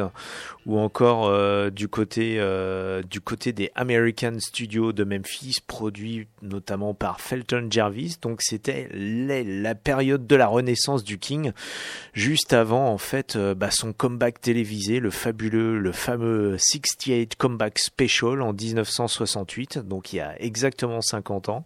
ou 0.68 0.78
encore 0.80 1.28
euh, 1.28 1.70
du 1.70 1.88
côté 1.88 2.36
euh, 2.40 3.02
du 3.02 3.22
côté 3.22 3.54
des 3.54 3.72
American 3.76 4.38
Studios 4.38 4.92
de 4.92 5.06
Memphis, 5.06 5.56
produit 5.66 6.28
notamment 6.42 6.94
par 6.94 7.22
Felton 7.22 7.68
Jervis. 7.72 8.18
Donc 8.22 8.42
c'était 8.42 8.90
la 8.94 9.76
période 9.76 10.28
de 10.28 10.36
la 10.36 10.48
renaissance 10.48 11.06
du 11.06 11.20
King, 11.20 11.54
juste 12.12 12.52
avant 12.52 12.90
en 12.90 12.98
fait 12.98 13.38
euh, 13.38 13.56
bah, 13.56 13.72
son 13.72 13.94
comeback 13.94 14.42
télévisé, 14.42 15.00
le 15.00 15.10
fabuleux, 15.10 15.80
le 15.80 15.92
fameux 15.94 16.58
68 16.58 17.36
Comeback 17.38 17.80
Special 17.80 18.42
en 18.42 18.52
1968. 18.52 19.78
Donc 19.78 20.12
il 20.12 20.18
y 20.18 20.20
a 20.20 20.36
exactement 20.42 21.00
50 21.02 21.48
ans. 21.48 21.64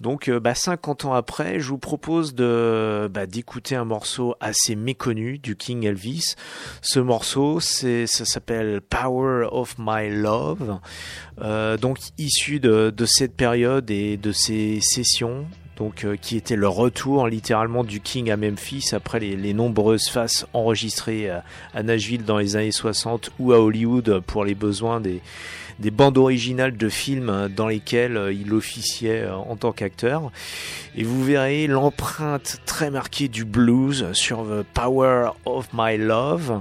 Donc 0.00 0.28
euh, 0.28 0.40
bah, 0.40 0.54
50 0.54 1.04
ans 1.04 1.12
après, 1.12 1.60
je 1.60 1.68
vous 1.68 1.78
propose 1.78 2.34
bah, 2.34 3.26
d'écouter 3.26 3.76
un 3.76 3.84
morceau 3.84 4.36
assez 4.40 4.74
méconnu 4.74 5.36
du 5.38 5.54
King 5.54 5.84
Elvis. 5.84 6.34
Ce 6.80 6.98
morceau, 6.98 7.60
c'est 7.60 8.06
ça 8.24 8.34
s'appelle 8.34 8.80
Power 8.80 9.48
of 9.50 9.74
My 9.78 10.08
Love. 10.10 10.78
Euh, 11.40 11.76
donc 11.76 11.98
issu 12.18 12.60
de, 12.60 12.92
cette 13.06 13.34
période 13.34 13.90
et 13.90 14.16
de 14.16 14.32
ces 14.32 14.78
sessions. 14.80 15.46
Donc, 15.78 16.04
euh, 16.04 16.16
qui 16.20 16.36
était 16.36 16.54
le 16.54 16.68
retour 16.68 17.26
littéralement 17.26 17.82
du 17.82 18.00
King 18.00 18.30
à 18.30 18.36
Memphis 18.36 18.90
après 18.92 19.18
les, 19.18 19.54
nombreuses 19.54 20.08
faces 20.08 20.46
enregistrées 20.52 21.30
à, 21.30 21.82
Nashville 21.82 22.24
dans 22.24 22.38
les 22.38 22.56
années 22.56 22.70
60 22.70 23.30
ou 23.38 23.52
à 23.52 23.60
Hollywood 23.60 24.20
pour 24.26 24.44
les 24.44 24.54
besoins 24.54 25.00
des, 25.00 25.22
des 25.78 25.90
bandes 25.90 26.18
originales 26.18 26.76
de 26.76 26.88
films 26.88 27.48
dans 27.48 27.68
lesquels 27.68 28.16
euh, 28.16 28.32
il 28.32 28.52
officiait 28.52 29.26
en 29.28 29.56
tant 29.56 29.72
qu'acteur. 29.72 30.30
Et 30.94 31.04
vous 31.04 31.24
verrez 31.24 31.66
l'empreinte 31.66 32.60
très 32.66 32.90
marquée 32.90 33.28
du 33.28 33.44
blues 33.44 34.12
sur 34.12 34.44
The 34.44 34.62
Power 34.74 35.30
of 35.46 35.68
My 35.72 35.96
Love 35.96 36.60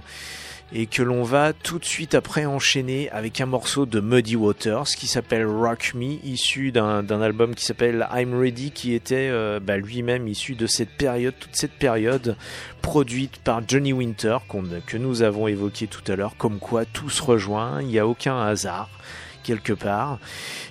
et 0.74 0.86
que 0.86 1.04
l'on 1.04 1.24
va 1.24 1.54
tout 1.54 1.80
de 1.80 1.86
suite 1.86 2.16
après 2.16 2.46
enchaîner 2.46 3.10
avec 3.12 3.42
un 3.42 3.46
morceau 3.46 3.86
de 3.86 4.00
Muddy 4.00 4.36
Waters 4.36 4.86
qui 4.86 5.08
s'appelle 5.08 5.46
Rock 5.46 5.94
Me, 5.96 6.18
issu 6.26 6.72
d'un 6.72 7.22
album 7.22 7.56
qui 7.56 7.66
s'appelle 7.66 8.08
I'm 8.14 8.40
Ready, 8.40 8.72
qui 8.72 8.94
était 8.94 9.30
euh, 9.30 9.60
bah, 9.60 9.78
lui-même 9.78 10.28
issu 10.28 10.56
de 10.56 10.68
cette 10.68 10.92
période, 10.92 11.34
toute 11.40 11.56
cette 11.56 11.74
période 11.74 12.36
produite 12.82 13.38
par 13.38 13.62
Johnny 13.68 13.94
Winter 13.94 14.38
que 14.86 14.98
nous 14.98 15.22
avons 15.22 15.48
évoqué 15.48 15.88
tout 15.88 16.10
à 16.12 16.16
l'heure, 16.16 16.36
comme 16.38 16.60
quoi 16.60 16.86
tout 16.86 17.10
se 17.10 17.22
rejoint, 17.22 17.82
il 17.82 17.88
n'y 17.88 18.00
a 18.00 18.08
aucun 18.08 18.40
hasard 18.42 18.90
quelque 19.44 19.74
part. 19.74 20.20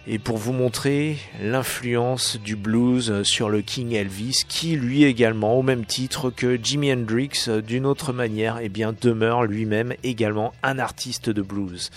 Et 0.06 0.18
pour 0.18 0.38
vous 0.38 0.52
montrer 0.52 1.18
l'influence 1.42 2.38
du 2.42 2.56
blues 2.56 3.22
sur 3.22 3.48
le 3.48 3.62
King 3.62 3.92
Elvis, 3.92 4.42
qui 4.48 4.76
lui 4.76 5.04
également, 5.04 5.54
au 5.54 5.62
même 5.62 5.84
titre 5.84 6.30
que 6.30 6.58
Jimi 6.62 6.92
Hendrix, 6.92 7.46
d'une 7.66 7.86
autre 7.86 8.12
manière, 8.12 8.58
eh 8.62 8.68
bien, 8.68 8.94
demeure 8.98 9.44
lui-même 9.44 9.94
également 10.02 10.52
un 10.62 10.78
artiste 10.78 11.30
de 11.30 11.42
blues. 11.42 11.90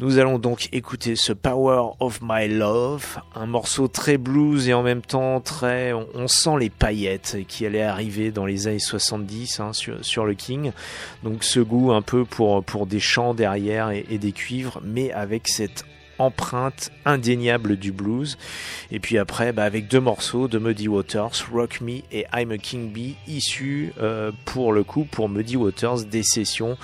Nous 0.00 0.18
allons 0.18 0.40
donc 0.40 0.68
écouter 0.72 1.14
ce 1.14 1.32
Power 1.32 1.92
of 2.00 2.18
My 2.20 2.48
Love, 2.48 3.20
un 3.36 3.46
morceau 3.46 3.86
très 3.86 4.18
blues 4.18 4.68
et 4.68 4.74
en 4.74 4.82
même 4.82 5.02
temps 5.02 5.40
très, 5.40 5.92
on, 5.92 6.26
sent 6.26 6.56
les 6.58 6.70
paillettes 6.70 7.38
qui 7.46 7.64
allaient 7.64 7.82
arriver 7.82 8.32
dans 8.32 8.44
les 8.44 8.66
années 8.66 8.80
70 8.80 9.60
hein, 9.60 9.70
sur, 9.72 10.24
le 10.24 10.34
King. 10.34 10.72
Donc 11.22 11.44
ce 11.44 11.60
goût 11.60 11.92
un 11.92 12.02
peu 12.02 12.24
pour, 12.24 12.64
pour 12.64 12.86
des 12.86 12.98
chants 12.98 13.34
derrière 13.34 13.90
et 13.90 14.18
des 14.18 14.32
cuivres, 14.32 14.80
mais 14.82 15.12
avec 15.12 15.46
cette 15.46 15.84
empreinte 16.18 16.90
indéniable 17.04 17.76
du 17.76 17.92
blues. 17.92 18.38
Et 18.90 19.00
puis 19.00 19.18
après, 19.18 19.52
bah, 19.52 19.64
avec 19.64 19.88
deux 19.88 20.00
morceaux 20.00 20.48
de 20.48 20.58
Muddy 20.58 20.88
Waters, 20.88 21.32
Rock 21.52 21.80
Me 21.80 22.02
et 22.12 22.26
I'm 22.34 22.50
a 22.52 22.58
King 22.58 22.90
Bee, 22.92 23.16
issus 23.26 23.92
euh, 24.00 24.32
pour 24.44 24.72
le 24.72 24.84
coup, 24.84 25.04
pour 25.04 25.28
Muddy 25.28 25.56
Waters, 25.56 26.04
des 26.04 26.22
sessions 26.22 26.76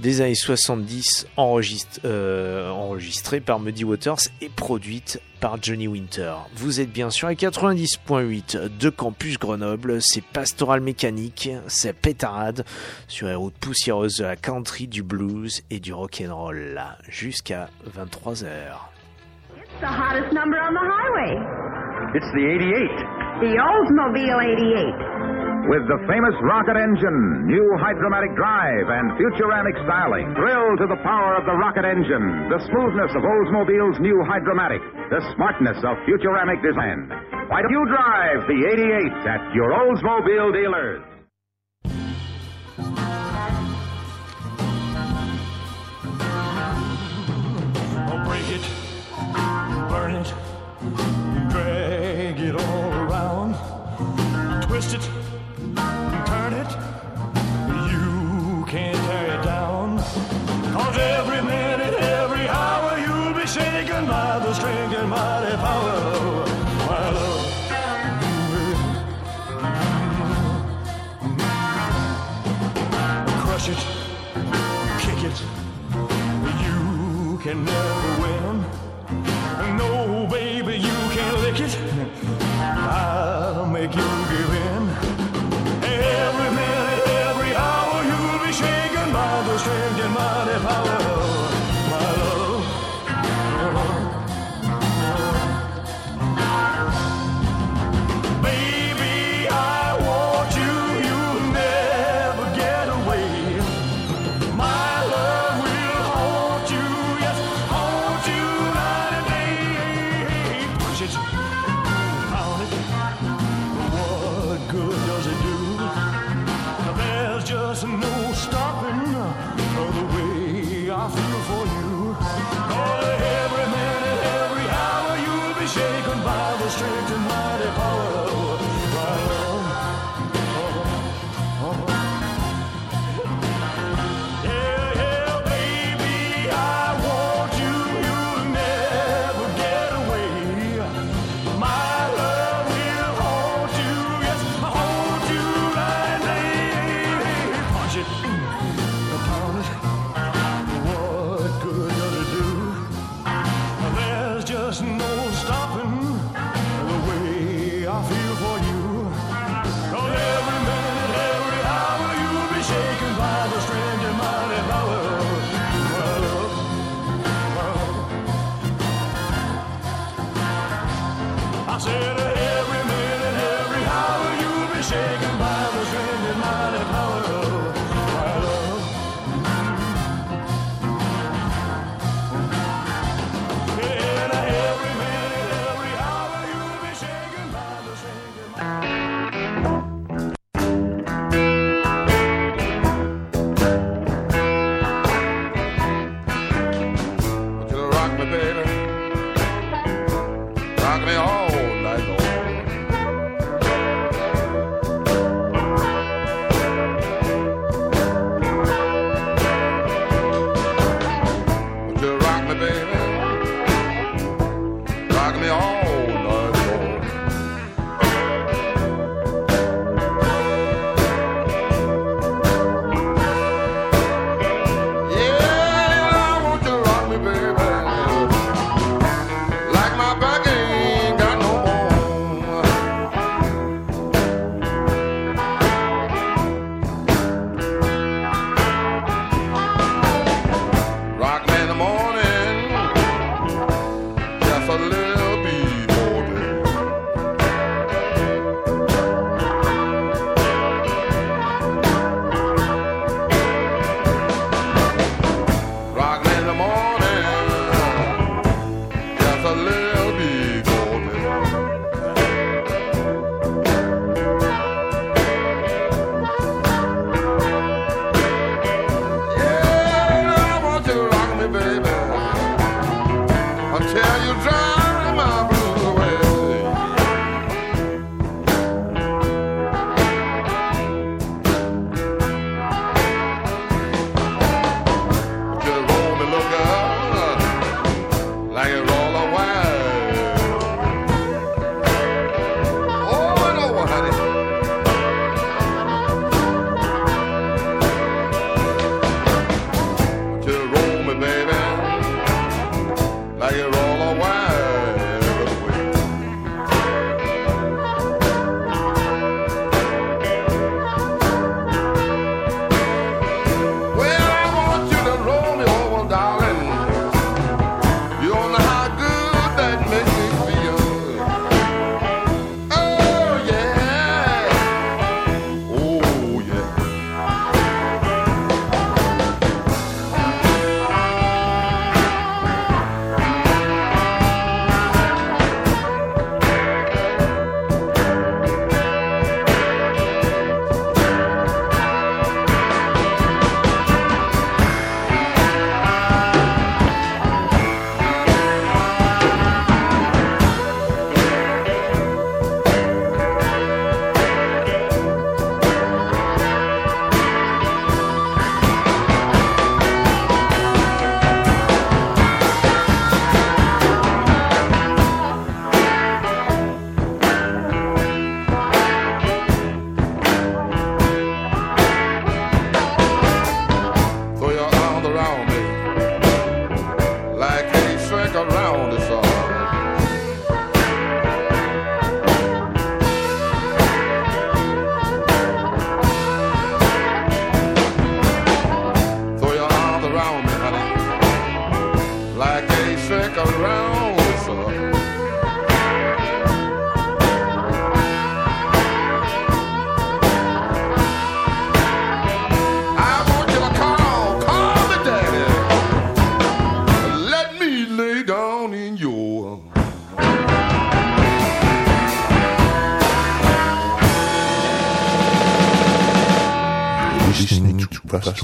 des 0.00 0.20
années 0.20 0.34
70 0.34 1.26
enregistre- 1.36 2.00
euh, 2.04 2.70
enregistrées 2.70 3.40
par 3.40 3.60
Muddy 3.60 3.84
Waters 3.84 4.18
et 4.40 4.48
produites 4.48 5.20
par 5.40 5.62
Johnny 5.62 5.88
Winter. 5.88 6.34
Vous 6.56 6.80
êtes 6.80 6.90
bien 6.92 7.10
sûr 7.10 7.28
à 7.28 7.34
90.8 7.34 8.56
de 8.78 8.90
Campus 8.90 9.38
Grenoble, 9.38 9.98
c'est 10.00 10.22
Pastoral 10.24 10.80
Mécanique, 10.80 11.50
c'est 11.66 11.92
Pétarade 11.94 12.64
sur 13.08 13.26
les 13.28 13.34
routes 13.34 13.56
poussiéreuses 13.58 14.16
de 14.16 14.24
la 14.24 14.36
country, 14.36 14.86
du 14.86 15.02
blues 15.02 15.62
et 15.70 15.80
du 15.80 15.92
rock'n'roll 15.92 16.72
là, 16.74 16.96
jusqu'à 17.08 17.68
23h. 17.96 18.90
The 19.80 19.84
hottest 19.86 20.32
number 20.34 20.58
on 20.68 20.74
the 20.74 20.84
highway. 20.84 21.36
It's 22.14 22.26
the 22.32 22.42
88 22.42 22.90
The 23.40 23.56
Oldsmobile 23.56 24.36
88. 24.36 25.19
With 25.68 25.84
the 25.88 25.98
famous 26.08 26.34
rocket 26.40 26.76
engine, 26.76 27.46
new 27.46 27.76
hydromatic 27.76 28.34
drive, 28.36 28.88
and 28.88 29.12
futuramic 29.18 29.76
styling. 29.84 30.32
Thrill 30.34 30.76
to 30.78 30.86
the 30.86 31.00
power 31.02 31.36
of 31.36 31.44
the 31.44 31.52
rocket 31.52 31.84
engine, 31.84 32.48
the 32.48 32.60
smoothness 32.70 33.12
of 33.16 33.22
Oldsmobile's 33.22 34.00
new 34.00 34.22
hydromatic, 34.24 34.80
the 35.10 35.20
smartness 35.34 35.76
of 35.84 35.98
futuramic 36.08 36.62
design. 36.62 37.10
Why 37.48 37.62
don't 37.62 37.72
you 37.72 37.84
drive 37.86 38.46
the 38.46 38.58
88 38.72 39.12
at 39.28 39.54
your 39.54 39.72
Oldsmobile 39.72 40.52
dealers? 40.52 41.02
I'll 48.08 48.24
break 48.24 48.48
it, 48.48 48.64
burn 49.90 50.14
it, 50.14 50.32
drag 51.50 52.40
it 52.40 52.54
all 52.54 52.92
around, 52.94 53.54
twist 54.66 54.94
it, 54.94 55.19
every 61.20 61.42
minute, 61.42 61.94
every 62.20 62.48
hour, 62.48 62.98
you'll 63.04 63.34
be 63.34 63.46
shaken 63.46 64.06
by 64.06 64.38
the 64.38 64.52
strength 64.54 64.96
and 64.96 65.10
mighty 65.10 65.54
power 65.56 65.96
my 66.88 67.10
love. 67.16 67.46
Crush 73.42 73.68
it, 73.74 73.82
kick 75.04 75.20
it. 75.30 75.38
You 76.64 77.38
can 77.44 77.58
never 77.64 78.10
win. 78.22 78.54
No, 79.76 80.26
baby, 80.30 80.74
you 80.88 80.96
can't 81.16 81.38
lick 81.44 81.60
it. 81.60 81.74
I'll 82.58 83.66
make 83.66 83.94
you 83.94 84.09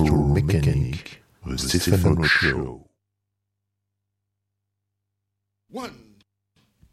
Mécanique, 0.05 1.23
The 1.47 1.57
Stéphano 1.57 2.25
Show. 2.25 2.87
One, 5.71 6.17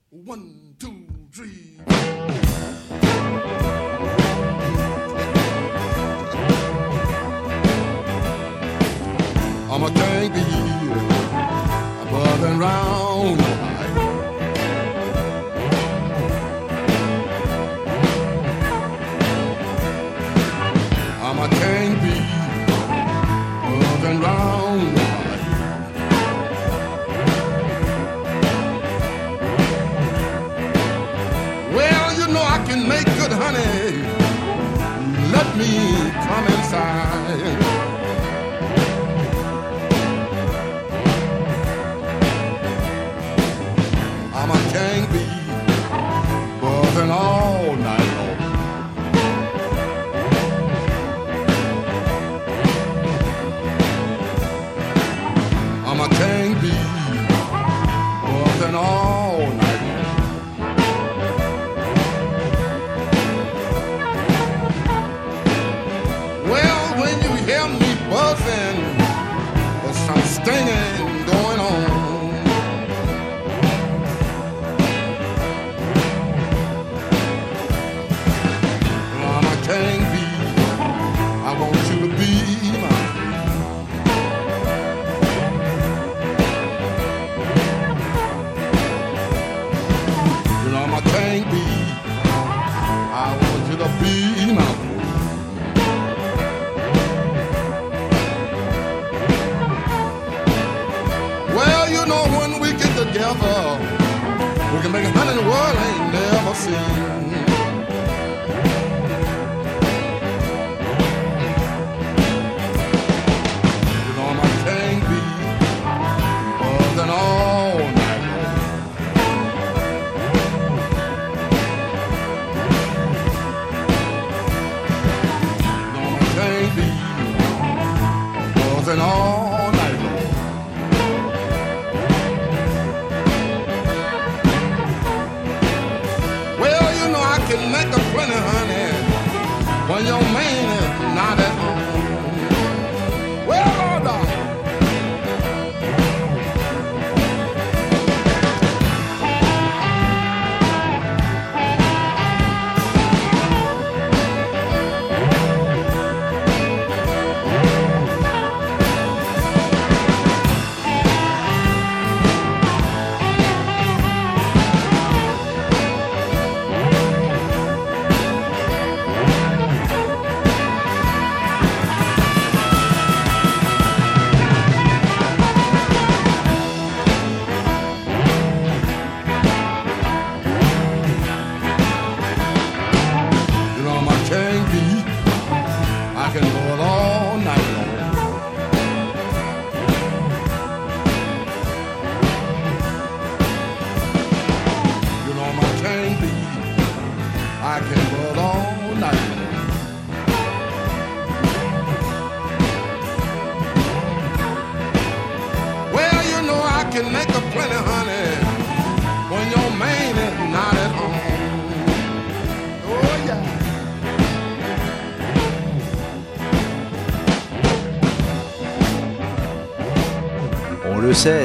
one, 0.09 0.75
two, 0.79 1.05
three. 1.33 1.79
I'm 9.69 9.83
a 9.83 9.91
can't 9.91 10.33
buzzing 10.33 10.91
above 12.07 12.43
and 12.43 12.59
round. 12.59 13.02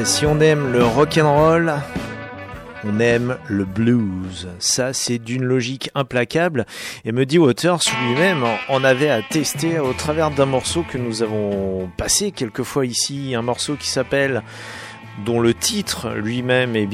Si 0.04 0.26
on 0.26 0.40
aime 0.40 0.72
le 0.72 0.84
rock'n'roll, 0.84 1.72
on 2.84 2.98
aime 2.98 3.36
le 3.46 3.64
blues. 3.64 4.48
Ça, 4.58 4.92
c'est 4.92 5.20
d'une 5.20 5.44
logique 5.44 5.90
implacable. 5.94 6.66
Et 7.04 7.12
Muddy 7.12 7.38
Waters 7.38 7.82
lui-même 8.02 8.44
en 8.68 8.82
avait 8.82 9.10
à 9.10 9.22
tester 9.22 9.78
au 9.78 9.92
travers 9.92 10.32
d'un 10.32 10.46
morceau 10.46 10.82
que 10.82 10.98
nous 10.98 11.22
avons 11.22 11.88
passé 11.96 12.32
quelquefois 12.32 12.86
ici, 12.86 13.36
un 13.36 13.42
morceau 13.42 13.76
qui 13.76 13.88
s'appelle 13.88 14.42
dont 15.24 15.38
le 15.38 15.54
titre 15.54 16.10
lui-même 16.10 16.74
eh 16.74 16.88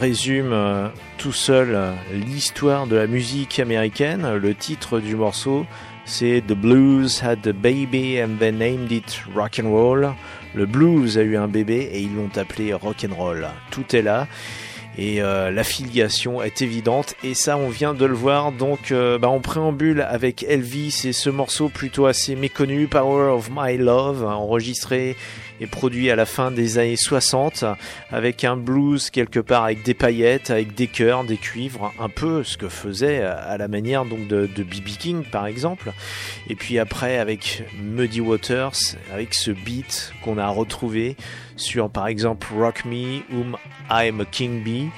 résume 0.00 0.52
euh, 0.52 0.88
tout 1.18 1.32
seul 1.32 1.74
euh, 1.74 1.92
l'histoire 2.14 2.86
de 2.86 2.96
la 2.96 3.06
musique 3.06 3.60
américaine. 3.60 4.36
Le 4.36 4.54
titre 4.54 5.00
du 5.00 5.16
morceau, 5.16 5.66
c'est 6.06 6.42
The 6.46 6.54
Blues 6.54 7.22
Had 7.22 7.46
a 7.46 7.52
Baby 7.52 8.22
and 8.22 8.38
They 8.38 8.52
Named 8.52 8.90
It 8.90 9.22
Rock 9.34 9.60
and 9.62 9.68
Roll. 9.68 10.14
Le 10.54 10.66
blues 10.66 11.18
a 11.18 11.22
eu 11.22 11.36
un 11.36 11.48
bébé 11.48 11.90
et 11.92 12.00
ils 12.00 12.14
l'ont 12.14 12.30
appelé 12.36 12.72
rock 12.74 13.06
and 13.08 13.14
roll. 13.14 13.48
Tout 13.70 13.96
est 13.96 14.02
là. 14.02 14.26
Et 14.98 15.22
euh, 15.22 15.50
l'affiliation 15.50 16.42
est 16.42 16.60
évidente 16.60 17.14
et 17.24 17.32
ça 17.32 17.56
on 17.56 17.70
vient 17.70 17.94
de 17.94 18.04
le 18.04 18.12
voir 18.12 18.52
donc 18.52 18.92
euh, 18.92 19.18
bah, 19.18 19.30
en 19.30 19.40
préambule 19.40 20.02
avec 20.02 20.42
Elvis 20.46 21.04
et 21.06 21.14
ce 21.14 21.30
morceau 21.30 21.70
plutôt 21.70 22.04
assez 22.04 22.36
méconnu 22.36 22.88
Power 22.88 23.30
of 23.30 23.48
My 23.50 23.78
Love 23.78 24.22
enregistré 24.22 25.16
produit 25.66 26.10
à 26.10 26.16
la 26.16 26.26
fin 26.26 26.50
des 26.50 26.78
années 26.78 26.96
60 26.96 27.64
avec 28.10 28.44
un 28.44 28.56
blues 28.56 29.10
quelque 29.10 29.40
part 29.40 29.64
avec 29.64 29.82
des 29.82 29.94
paillettes, 29.94 30.50
avec 30.50 30.74
des 30.74 30.86
chœurs, 30.86 31.24
des 31.24 31.36
cuivres, 31.36 31.92
un 31.98 32.08
peu 32.08 32.44
ce 32.44 32.56
que 32.56 32.68
faisait 32.68 33.22
à 33.22 33.56
la 33.56 33.68
manière 33.68 34.04
donc 34.04 34.26
de 34.28 34.46
B.B. 34.46 34.96
King 34.98 35.24
par 35.24 35.46
exemple. 35.46 35.92
Et 36.48 36.54
puis 36.54 36.78
après 36.78 37.18
avec 37.18 37.64
Muddy 37.80 38.20
Waters, 38.20 38.96
avec 39.12 39.34
ce 39.34 39.50
beat 39.50 40.12
qu'on 40.22 40.38
a 40.38 40.48
retrouvé 40.48 41.16
sur 41.56 41.90
par 41.90 42.06
exemple 42.06 42.46
Rock 42.54 42.84
Me, 42.84 43.20
Whom 43.32 43.56
I'm 43.90 44.20
a 44.20 44.24
King 44.24 44.62
Bee 44.62 44.90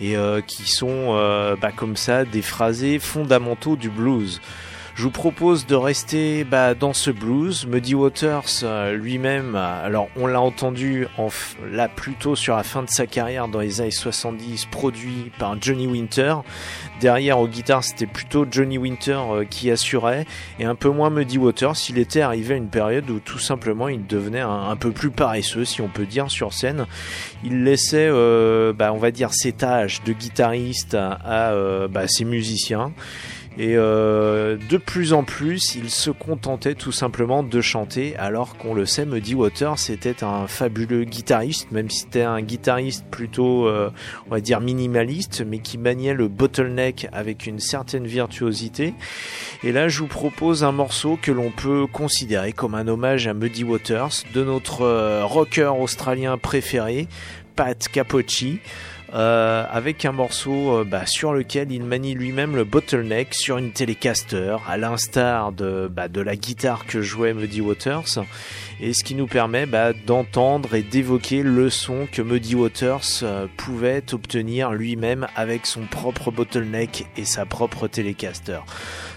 et 0.00 0.16
euh, 0.16 0.40
qui 0.40 0.68
sont 0.68 1.14
euh, 1.14 1.56
bah, 1.60 1.72
comme 1.74 1.96
ça 1.96 2.24
des 2.24 2.42
phrasés 2.42 2.98
fondamentaux 2.98 3.76
du 3.76 3.90
blues. 3.90 4.40
Je 5.00 5.04
vous 5.06 5.10
propose 5.10 5.64
de 5.64 5.74
rester 5.74 6.44
bah, 6.44 6.74
dans 6.74 6.92
ce 6.92 7.10
blues. 7.10 7.66
Muddy 7.66 7.94
Waters 7.94 8.44
euh, 8.64 8.92
lui-même, 8.92 9.54
alors 9.54 10.08
on 10.14 10.26
l'a 10.26 10.42
entendu 10.42 11.06
là 11.72 11.88
plutôt 11.88 12.36
sur 12.36 12.54
la 12.54 12.62
fin 12.62 12.82
de 12.82 12.90
sa 12.90 13.06
carrière 13.06 13.48
dans 13.48 13.60
les 13.60 13.80
années 13.80 13.90
70, 13.90 14.66
produit 14.66 15.32
par 15.38 15.56
Johnny 15.58 15.86
Winter. 15.86 16.34
Derrière 17.00 17.38
aux 17.38 17.48
guitares, 17.48 17.82
c'était 17.82 18.04
plutôt 18.04 18.44
Johnny 18.50 18.76
Winter 18.76 19.18
euh, 19.30 19.44
qui 19.46 19.70
assurait 19.70 20.26
et 20.58 20.66
un 20.66 20.74
peu 20.74 20.90
moins 20.90 21.08
Muddy 21.08 21.38
Waters. 21.38 21.76
Il 21.88 21.96
était 21.96 22.20
arrivé 22.20 22.52
à 22.52 22.56
une 22.58 22.68
période 22.68 23.08
où 23.08 23.20
tout 23.20 23.38
simplement 23.38 23.88
il 23.88 24.06
devenait 24.06 24.40
un, 24.40 24.76
peu 24.76 24.90
plus 24.90 25.10
paresseux, 25.10 25.64
si 25.64 25.80
on 25.80 25.88
peut 25.88 26.04
dire, 26.04 26.30
sur 26.30 26.52
scène. 26.52 26.84
Il 27.42 27.64
laissait, 27.64 28.06
euh, 28.10 28.74
bah, 28.74 28.92
on 28.92 28.98
va 28.98 29.12
dire, 29.12 29.32
ses 29.32 29.52
tâches 29.52 30.02
de 30.04 30.12
guitariste 30.12 30.94
à, 30.94 31.52
euh, 31.52 31.88
bah, 31.88 32.06
ses 32.06 32.26
musiciens. 32.26 32.92
Et 33.58 33.76
euh, 33.76 34.56
de 34.68 34.76
plus 34.76 35.12
en 35.12 35.24
plus, 35.24 35.74
il 35.74 35.90
se 35.90 36.10
contentait 36.10 36.74
tout 36.74 36.92
simplement 36.92 37.42
de 37.42 37.60
chanter, 37.60 38.16
alors 38.16 38.56
qu'on 38.56 38.74
le 38.74 38.86
sait, 38.86 39.04
Muddy 39.04 39.34
Waters 39.34 39.78
c'était 39.78 40.22
un 40.22 40.46
fabuleux 40.46 41.04
guitariste, 41.04 41.70
même 41.72 41.90
si 41.90 42.00
c'était 42.00 42.22
un 42.22 42.42
guitariste 42.42 43.04
plutôt, 43.10 43.66
euh, 43.66 43.90
on 44.28 44.30
va 44.30 44.40
dire, 44.40 44.60
minimaliste, 44.60 45.44
mais 45.46 45.58
qui 45.58 45.78
maniait 45.78 46.14
le 46.14 46.28
bottleneck 46.28 47.08
avec 47.12 47.46
une 47.46 47.58
certaine 47.58 48.06
virtuosité. 48.06 48.94
Et 49.64 49.72
là, 49.72 49.88
je 49.88 49.98
vous 49.98 50.06
propose 50.06 50.62
un 50.62 50.72
morceau 50.72 51.18
que 51.20 51.32
l'on 51.32 51.50
peut 51.50 51.86
considérer 51.92 52.52
comme 52.52 52.76
un 52.76 52.86
hommage 52.86 53.26
à 53.26 53.34
Muddy 53.34 53.64
Waters, 53.64 54.22
de 54.32 54.44
notre 54.44 54.82
euh, 54.82 55.24
rocker 55.24 55.74
australien 55.76 56.38
préféré, 56.38 57.08
Pat 57.56 57.88
Capocci. 57.88 58.60
Euh, 59.12 59.64
avec 59.68 60.04
un 60.04 60.12
morceau 60.12 60.78
euh, 60.78 60.84
bah, 60.84 61.04
sur 61.04 61.32
lequel 61.32 61.72
il 61.72 61.82
manie 61.82 62.14
lui-même 62.14 62.54
le 62.54 62.62
bottleneck 62.62 63.34
sur 63.34 63.58
une 63.58 63.72
Telecaster, 63.72 64.56
à 64.68 64.76
l'instar 64.76 65.50
de, 65.50 65.88
bah, 65.90 66.06
de 66.06 66.20
la 66.20 66.36
guitare 66.36 66.86
que 66.86 67.02
jouait 67.02 67.34
Muddy 67.34 67.60
Waters, 67.60 68.24
et 68.80 68.92
ce 68.92 69.02
qui 69.02 69.16
nous 69.16 69.26
permet 69.26 69.66
bah, 69.66 69.92
d'entendre 70.06 70.76
et 70.76 70.82
d'évoquer 70.82 71.42
le 71.42 71.70
son 71.70 72.06
que 72.12 72.22
Muddy 72.22 72.54
Waters 72.54 73.24
euh, 73.24 73.48
pouvait 73.56 74.04
obtenir 74.12 74.70
lui-même 74.70 75.26
avec 75.34 75.66
son 75.66 75.86
propre 75.86 76.30
bottleneck 76.30 77.06
et 77.16 77.24
sa 77.24 77.44
propre 77.46 77.88
Telecaster. 77.88 78.60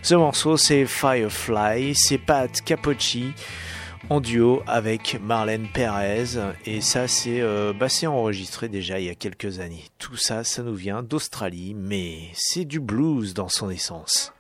Ce 0.02 0.16
morceau 0.16 0.58
c'est 0.58 0.88
Firefly, 0.88 1.94
c'est 1.94 2.18
Pat 2.18 2.50
Capocci 2.62 3.34
en 4.10 4.20
duo 4.20 4.62
avec 4.68 5.20
Marlène 5.22 5.68
Perez 5.74 6.40
et 6.66 6.82
ça 6.82 7.08
c'est 7.08 7.42
euh, 7.42 7.74
bah, 7.74 7.90
c'est 7.90 8.08
enregistré 8.08 8.70
déjà 8.70 9.00
il 9.00 9.06
y 9.06 9.10
a 9.10 9.16
quelques 9.16 9.60
années. 9.60 9.86
Tout 9.98 10.18
ça 10.18 10.44
ça 10.44 10.64
nous 10.64 10.76
vient 10.76 11.04
d'Australie 11.04 11.74
mais 11.76 12.30
c'est 12.34 12.66
du 12.66 12.80
blues 12.80 13.34
dans 13.34 13.50
son 13.50 13.70
essence. 13.70 14.34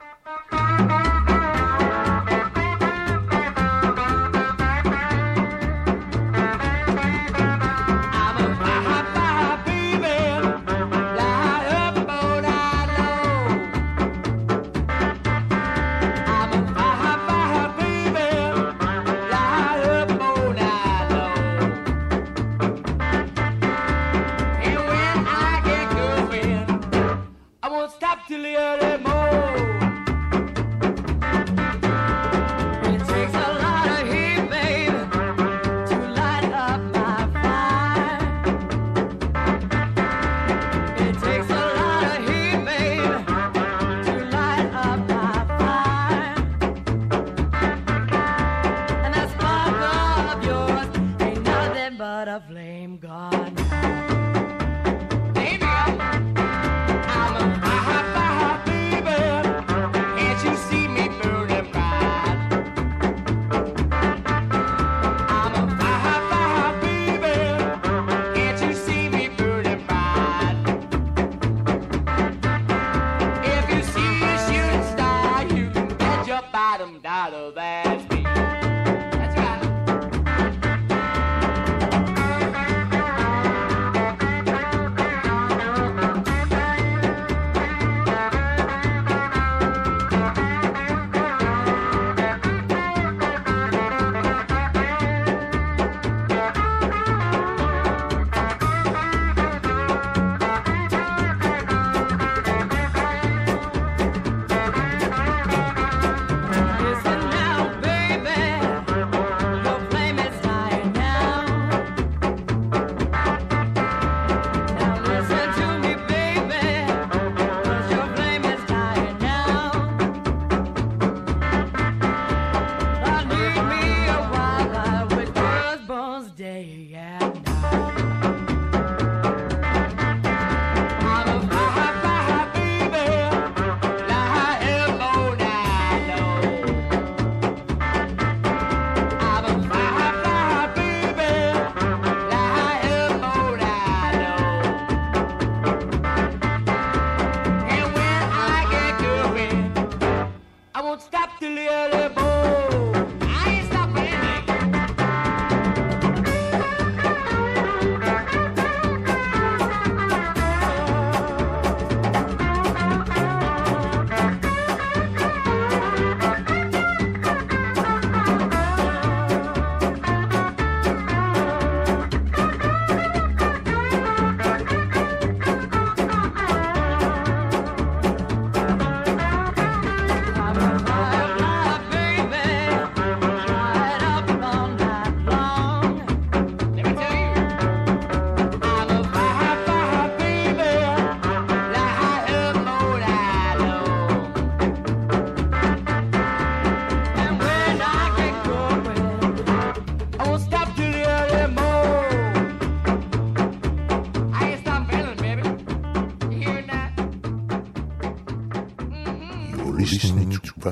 Bottom 76.83 76.99
dollar 76.99 77.51
that's 77.51 78.09
me. 78.09 78.32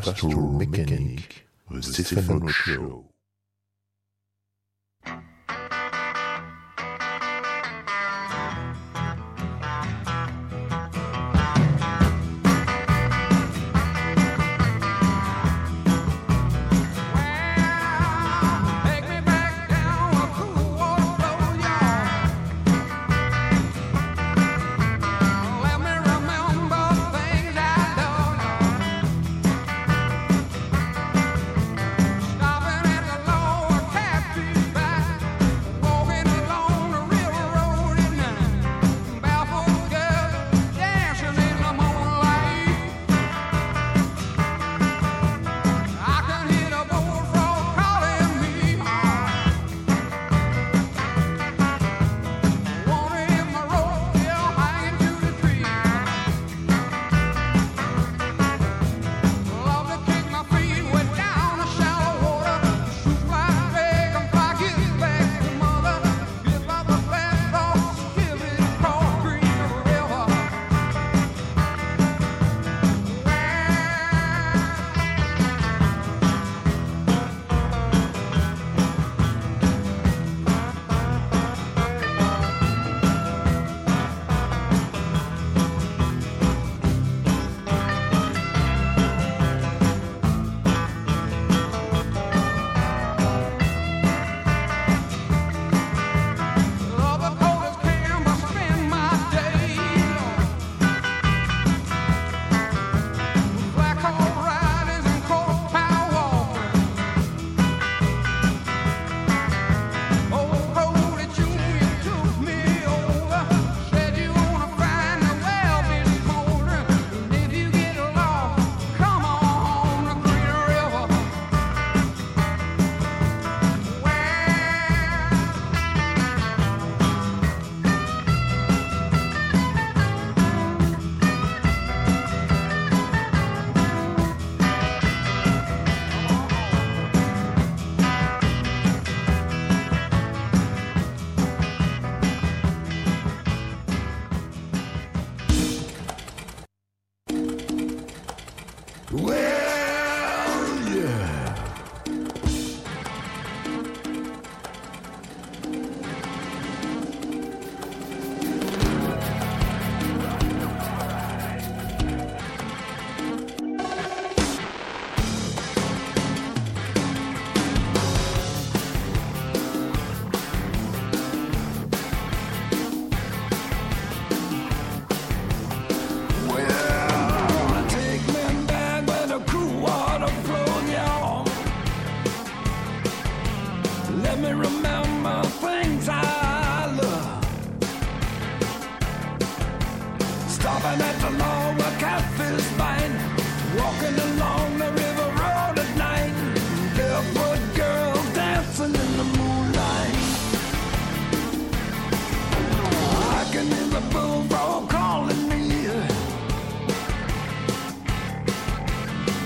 Pastoral 0.03 0.51
Mechanic, 0.53 1.45
the 1.69 1.83
Stefano 1.83 2.47
Show. 2.47 3.05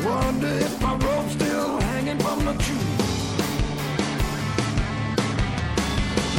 Wonder 0.06 0.48
if 0.48 0.80
my 0.82 0.96
rope's 0.98 1.34
still 1.34 1.80
hanging 1.80 2.20
from 2.20 2.46
the 2.46 2.54
tree. 2.54 2.76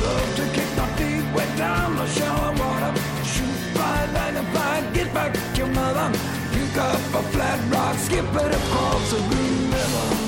Love 0.00 0.36
to 0.36 0.44
kick 0.54 0.70
my 0.76 0.86
feet 0.96 1.24
down 1.58 1.96
the 1.96 2.06
water. 2.60 2.94
Shoot, 3.24 3.74
get 4.94 5.12
back. 5.12 5.34
Pick 6.52 6.76
up 6.78 6.94
a 6.94 7.22
flat 7.32 7.58
rock, 7.72 7.96
skip 7.98 8.24
it 8.24 8.54
across 8.54 9.10
the 9.10 9.18
green 9.30 9.70
river. 9.72 10.25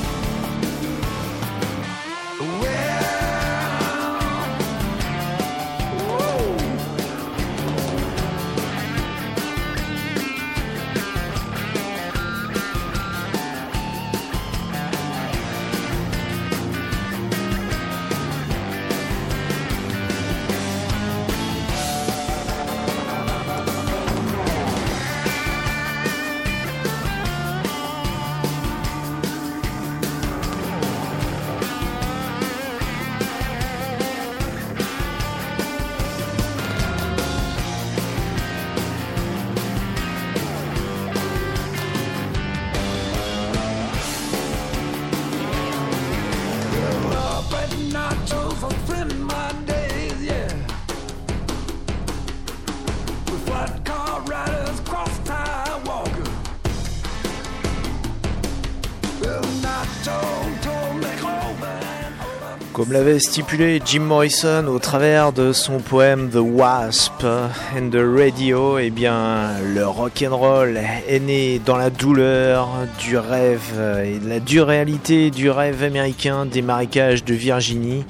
Comme 62.89 62.97
l'avait 62.97 63.19
stipulé 63.19 63.83
Jim 63.85 64.01
Morrison 64.01 64.67
au 64.67 64.79
travers 64.79 65.35
de 65.35 65.53
son 65.53 65.79
poème 65.79 66.31
The 66.31 66.39
Wasp 66.41 67.23
and 67.23 67.91
the 67.91 68.01
Radio, 68.01 68.79
eh 68.79 68.89
bien, 68.89 69.59
le 69.75 69.87
rock'n'roll 69.87 70.81
est 71.07 71.21
né 71.21 71.61
dans 71.67 71.77
la 71.77 71.91
douleur 71.91 72.71
du 72.99 73.19
rêve 73.19 73.79
et 74.03 74.19
de 74.19 74.27
la 74.27 74.41
dure 74.41 74.69
réalité 74.69 75.31
du 75.31 75.51
rêve 75.51 75.83
américain 75.83 76.47
des 76.47 76.63
marécages 76.63 77.25
de 77.25 77.35
Virginie. 77.35 78.07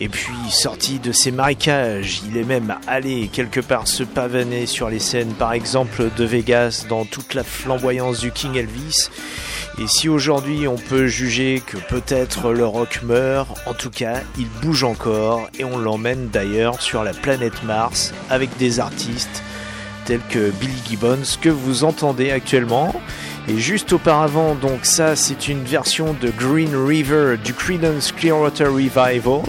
Et 0.00 0.08
puis, 0.08 0.34
sorti 0.50 0.98
de 0.98 1.12
ces 1.12 1.30
marécages, 1.30 2.22
il 2.28 2.36
est 2.36 2.44
même 2.44 2.74
allé 2.88 3.30
quelque 3.32 3.60
part 3.60 3.86
se 3.86 4.02
pavaner 4.02 4.66
sur 4.66 4.90
les 4.90 4.98
scènes, 4.98 5.34
par 5.34 5.52
exemple 5.52 6.10
de 6.16 6.24
Vegas, 6.24 6.86
dans 6.88 7.04
toute 7.04 7.34
la 7.34 7.44
flamboyance 7.44 8.18
du 8.18 8.32
King 8.32 8.56
Elvis. 8.56 9.10
Et 9.78 9.86
si 9.86 10.08
aujourd'hui 10.08 10.68
on 10.68 10.76
peut 10.76 11.06
juger 11.06 11.62
que 11.66 11.78
peut-être 11.78 12.52
le 12.52 12.66
rock 12.66 13.00
meurt, 13.02 13.48
en 13.66 13.72
tout 13.72 13.90
cas 13.90 14.20
il 14.38 14.46
bouge 14.60 14.84
encore 14.84 15.48
et 15.58 15.64
on 15.64 15.78
l'emmène 15.78 16.28
d'ailleurs 16.28 16.82
sur 16.82 17.02
la 17.02 17.12
planète 17.12 17.64
Mars 17.64 18.12
avec 18.28 18.56
des 18.58 18.80
artistes 18.80 19.42
tels 20.04 20.20
que 20.28 20.50
Billy 20.50 20.82
Gibbons 20.88 21.38
que 21.40 21.48
vous 21.48 21.84
entendez 21.84 22.30
actuellement. 22.30 22.94
Et 23.48 23.58
juste 23.58 23.92
auparavant, 23.92 24.54
donc 24.54 24.84
ça 24.84 25.16
c'est 25.16 25.48
une 25.48 25.64
version 25.64 26.14
de 26.20 26.30
Green 26.30 26.76
River 26.76 27.36
du 27.42 27.54
Creedence 27.54 28.12
Clearwater 28.12 28.72
Revival. 28.72 29.42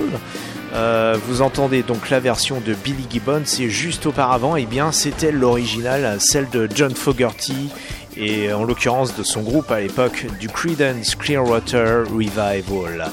Euh, 0.74 1.16
vous 1.28 1.44
entendez 1.44 1.84
donc 1.84 2.10
la 2.10 2.20
version 2.20 2.60
de 2.60 2.74
Billy 2.74 3.06
Gibbons 3.08 3.44
et 3.60 3.70
juste 3.70 4.08
auparavant, 4.08 4.56
eh 4.56 4.66
bien 4.66 4.92
c'était 4.92 5.32
l'original, 5.32 6.18
celle 6.20 6.50
de 6.50 6.68
John 6.74 6.96
Fogerty 6.96 7.70
et 8.18 8.52
en 8.54 8.64
l'occurrence 8.64 9.16
de 9.16 9.24
son 9.24 9.42
groupe 9.42 9.72
à 9.72 9.80
l'époque 9.80 10.26
du 10.40 10.48
Creedence 10.48 11.16
Clearwater 11.16 12.08
Revival. 12.10 13.12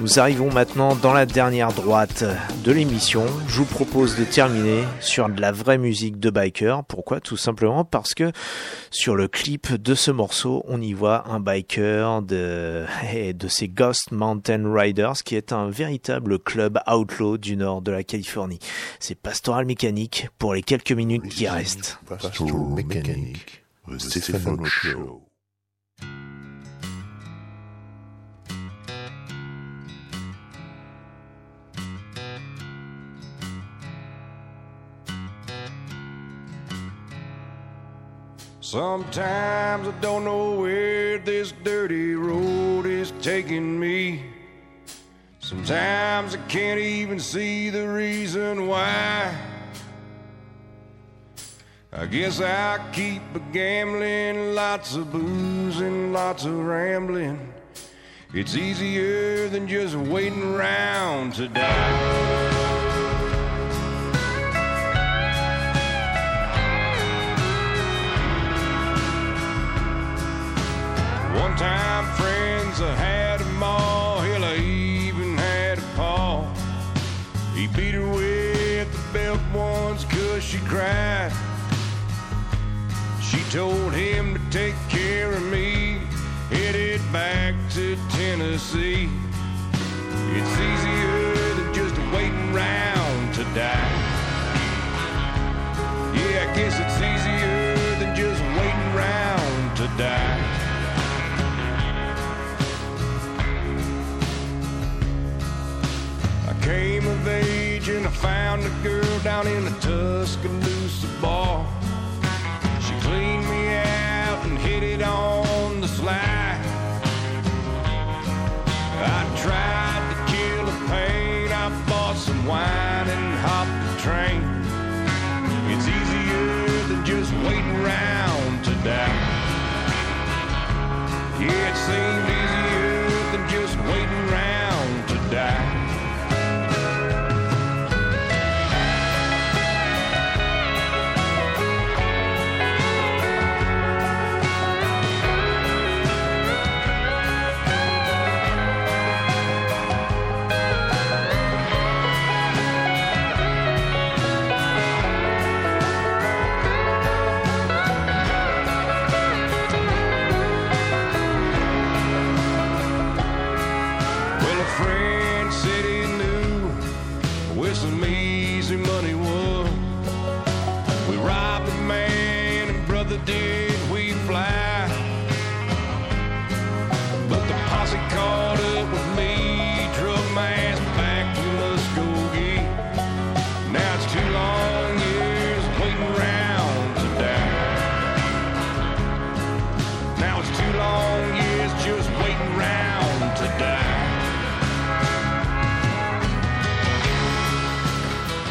Nous 0.00 0.20
arrivons 0.20 0.52
maintenant 0.52 0.94
dans 0.94 1.12
la 1.12 1.26
dernière 1.26 1.72
droite 1.72 2.24
de 2.62 2.70
l'émission. 2.70 3.26
Je 3.48 3.58
vous 3.58 3.64
propose 3.64 4.16
de 4.16 4.22
terminer 4.22 4.84
sur 5.00 5.28
de 5.28 5.40
la 5.40 5.50
vraie 5.50 5.76
musique 5.76 6.20
de 6.20 6.30
biker. 6.30 6.84
Pourquoi? 6.84 7.18
Tout 7.20 7.36
simplement 7.36 7.84
parce 7.84 8.14
que 8.14 8.30
sur 8.92 9.16
le 9.16 9.26
clip 9.26 9.74
de 9.74 9.96
ce 9.96 10.12
morceau, 10.12 10.62
on 10.68 10.80
y 10.80 10.92
voit 10.92 11.28
un 11.28 11.40
biker 11.40 12.22
de, 12.22 12.84
de 13.32 13.48
ces 13.48 13.66
Ghost 13.66 14.12
Mountain 14.12 14.72
Riders 14.72 15.24
qui 15.24 15.34
est 15.34 15.52
un 15.52 15.68
véritable 15.68 16.38
club 16.38 16.78
outlaw 16.88 17.36
du 17.36 17.56
nord 17.56 17.82
de 17.82 17.90
la 17.90 18.04
Californie. 18.04 18.60
C'est 19.00 19.16
Pastoral 19.16 19.66
Mécanique 19.66 20.28
pour 20.38 20.54
les 20.54 20.62
quelques 20.62 20.92
minutes 20.92 21.28
qui 21.28 21.48
restent. 21.48 21.98
Pastoral 22.06 22.52
Mécanique, 22.76 23.57
the 23.88 23.98
Stephen 23.98 24.64
Show. 24.66 25.22
Sometimes 38.60 39.88
I 39.88 39.94
don't 40.02 40.24
know 40.24 40.60
where 40.60 41.18
this 41.18 41.52
dirty 41.64 42.14
road 42.14 42.84
is 42.84 43.12
taking 43.22 43.80
me. 43.80 44.22
Sometimes 45.40 46.34
I 46.34 46.38
can't 46.48 46.78
even 46.78 47.18
see 47.18 47.70
the 47.70 47.88
reason 47.88 48.66
why. 48.66 49.34
I 51.90 52.04
guess 52.04 52.38
I 52.38 52.78
keep 52.92 53.22
a 53.34 53.38
gambling, 53.50 54.54
lots 54.54 54.94
of 54.94 55.10
booze 55.10 55.80
and 55.80 56.12
lots 56.12 56.44
of 56.44 56.52
rambling. 56.52 57.50
It's 58.34 58.56
easier 58.56 59.48
than 59.48 59.66
just 59.66 59.94
waiting 59.94 60.54
around 60.54 61.32
to 61.36 61.48
die. 61.48 62.28
One 71.40 71.56
time 71.56 72.04
friends 72.16 72.82
I 72.82 72.94
had 72.96 73.40
them 73.40 73.62
all, 73.62 74.20
hell 74.20 74.44
I 74.44 74.56
even 74.56 75.38
had 75.38 75.78
a 75.78 75.82
paw. 75.96 76.54
He 77.54 77.66
beat 77.68 77.94
her 77.94 78.06
with 78.06 78.92
the 78.92 79.12
belt 79.14 79.40
once 79.54 80.04
cause 80.04 80.44
she 80.44 80.58
cried. 80.58 81.32
She 83.28 83.42
told 83.50 83.92
him 83.92 84.32
to 84.32 84.40
take 84.50 84.74
care 84.88 85.30
of 85.32 85.42
me, 85.42 85.98
headed 86.48 87.02
back 87.12 87.54
to 87.74 87.94
Tennessee. 88.08 89.10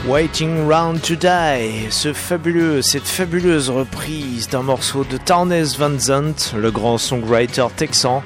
Waiting 0.08 0.70
Round 0.70 1.02
to 1.02 1.16
Die, 1.16 1.92
cette 1.92 2.16
fabuleuse 2.16 3.70
reprise 3.70 4.48
d'un 4.48 4.62
morceau 4.62 5.04
de 5.04 5.18
Townes 5.18 5.66
Van 5.78 6.00
Zandt, 6.00 6.54
le 6.56 6.72
grand 6.72 6.98
songwriter 6.98 7.66
texan, 7.76 8.24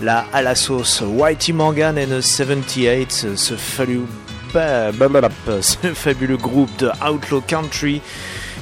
là 0.00 0.26
à 0.32 0.42
la 0.42 0.54
sauce 0.54 1.02
Whitey 1.04 1.52
Morgan 1.52 1.98
and 1.98 2.18
the 2.18 2.20
78, 2.20 3.34
ce 3.34 3.54
fabuleux, 3.54 4.06
ce 5.60 5.92
fabuleux 5.92 6.36
groupe 6.36 6.70
de 6.78 6.90
Outlaw 7.04 7.40
Country 7.40 8.00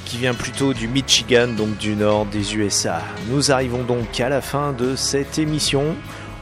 qui 0.07 0.17
vient 0.17 0.35
plutôt 0.35 0.73
du 0.73 0.89
Michigan, 0.89 1.49
donc 1.49 1.77
du 1.77 1.95
nord 1.95 2.25
des 2.25 2.57
USA. 2.57 3.03
Nous 3.29 3.53
arrivons 3.53 3.83
donc 3.83 4.19
à 4.19 4.31
la 4.31 4.41
fin 4.41 4.73
de 4.73 4.97
cette 4.97 5.39
émission, 5.39 5.95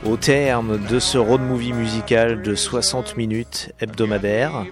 au 0.07 0.17
terme 0.17 0.79
de 0.87 1.01
ce 1.01 1.19
road 1.19 1.41
movie 1.41 1.73
musical 1.73 2.41
de 2.41 2.55
60 2.55 3.17
minutes 3.17 3.73
hebdomadaire. 3.81 4.65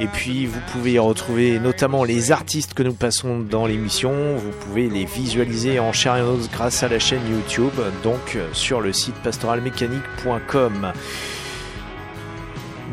Et 0.00 0.06
puis 0.06 0.46
vous 0.46 0.60
pouvez 0.72 0.92
y 0.92 0.98
retrouver 0.98 1.58
notamment 1.58 2.04
les 2.04 2.32
artistes 2.32 2.72
que 2.74 2.82
nous 2.82 2.94
passons 2.94 3.40
dans 3.40 3.66
l'émission. 3.66 4.12
Vous 4.36 4.52
pouvez 4.64 4.88
les 4.88 5.04
visualiser 5.04 5.78
en 5.78 5.92
chair 5.92 6.16
et 6.16 6.22
grâce 6.52 6.82
à 6.82 6.88
la 6.88 6.98
chaîne 6.98 7.20
YouTube, 7.30 7.74
donc 8.02 8.38
sur 8.52 8.80
le 8.80 8.92
site 8.92 9.14
pastoralmécanique.com. 9.22 10.92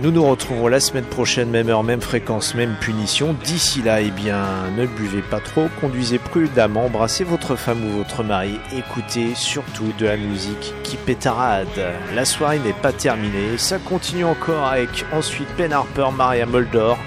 Nous 0.02 0.12
nous 0.12 0.24
retrouvons 0.24 0.70
la 0.70 0.80
semaine 0.80 1.04
prochaine, 1.04 1.50
même 1.50 1.68
heure, 1.68 1.84
même 1.84 2.00
fréquence, 2.00 2.56
même 2.56 2.76
punition. 2.80 3.36
D'ici 3.43 3.82
là, 3.82 4.00
eh 4.00 4.12
bien, 4.12 4.45
ne 4.78 4.86
buvez 4.86 5.22
pas 5.22 5.41
trop, 5.41 5.68
conduisez 5.82 6.20
prudemment, 6.20 6.86
embrassez 6.86 7.26
votre 7.26 7.58
femme 7.58 7.84
ou 7.84 7.97
votre 7.97 8.24
mari, 8.24 8.58
écoutez 8.74 9.36
surtout 9.36 9.91
de 10.00 10.06
la 10.06 10.16
musique 10.16 10.74
qui 10.84 10.95
pétarade. 10.95 11.68
La 12.16 12.24
soirée 12.24 12.60
n'est 12.60 12.72
pas 12.72 12.93
terminée, 12.93 13.58
ça 13.58 13.78
continue 13.78 14.24
encore 14.24 14.68
avec 14.68 15.06
ensuite 15.12 15.50
Ben 15.58 15.74
Harper, 15.74 16.08
Maria 16.16 16.45
Moldor. 16.45 16.97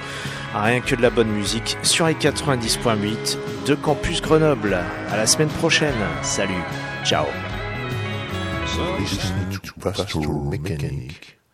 Rien 0.55 0.81
que 0.81 0.95
de 0.95 1.01
la 1.01 1.09
bonne 1.09 1.31
musique 1.31 1.79
sur 1.83 2.07
les 2.07 2.15
90.8 2.15 3.39
de 3.67 3.75
Campus 3.75 4.21
Grenoble. 4.21 4.77
À 5.11 5.17
la 5.17 5.27
semaine 5.27 5.49
prochaine. 5.49 5.95
Salut. 6.21 6.53
Ciao. 7.05 7.25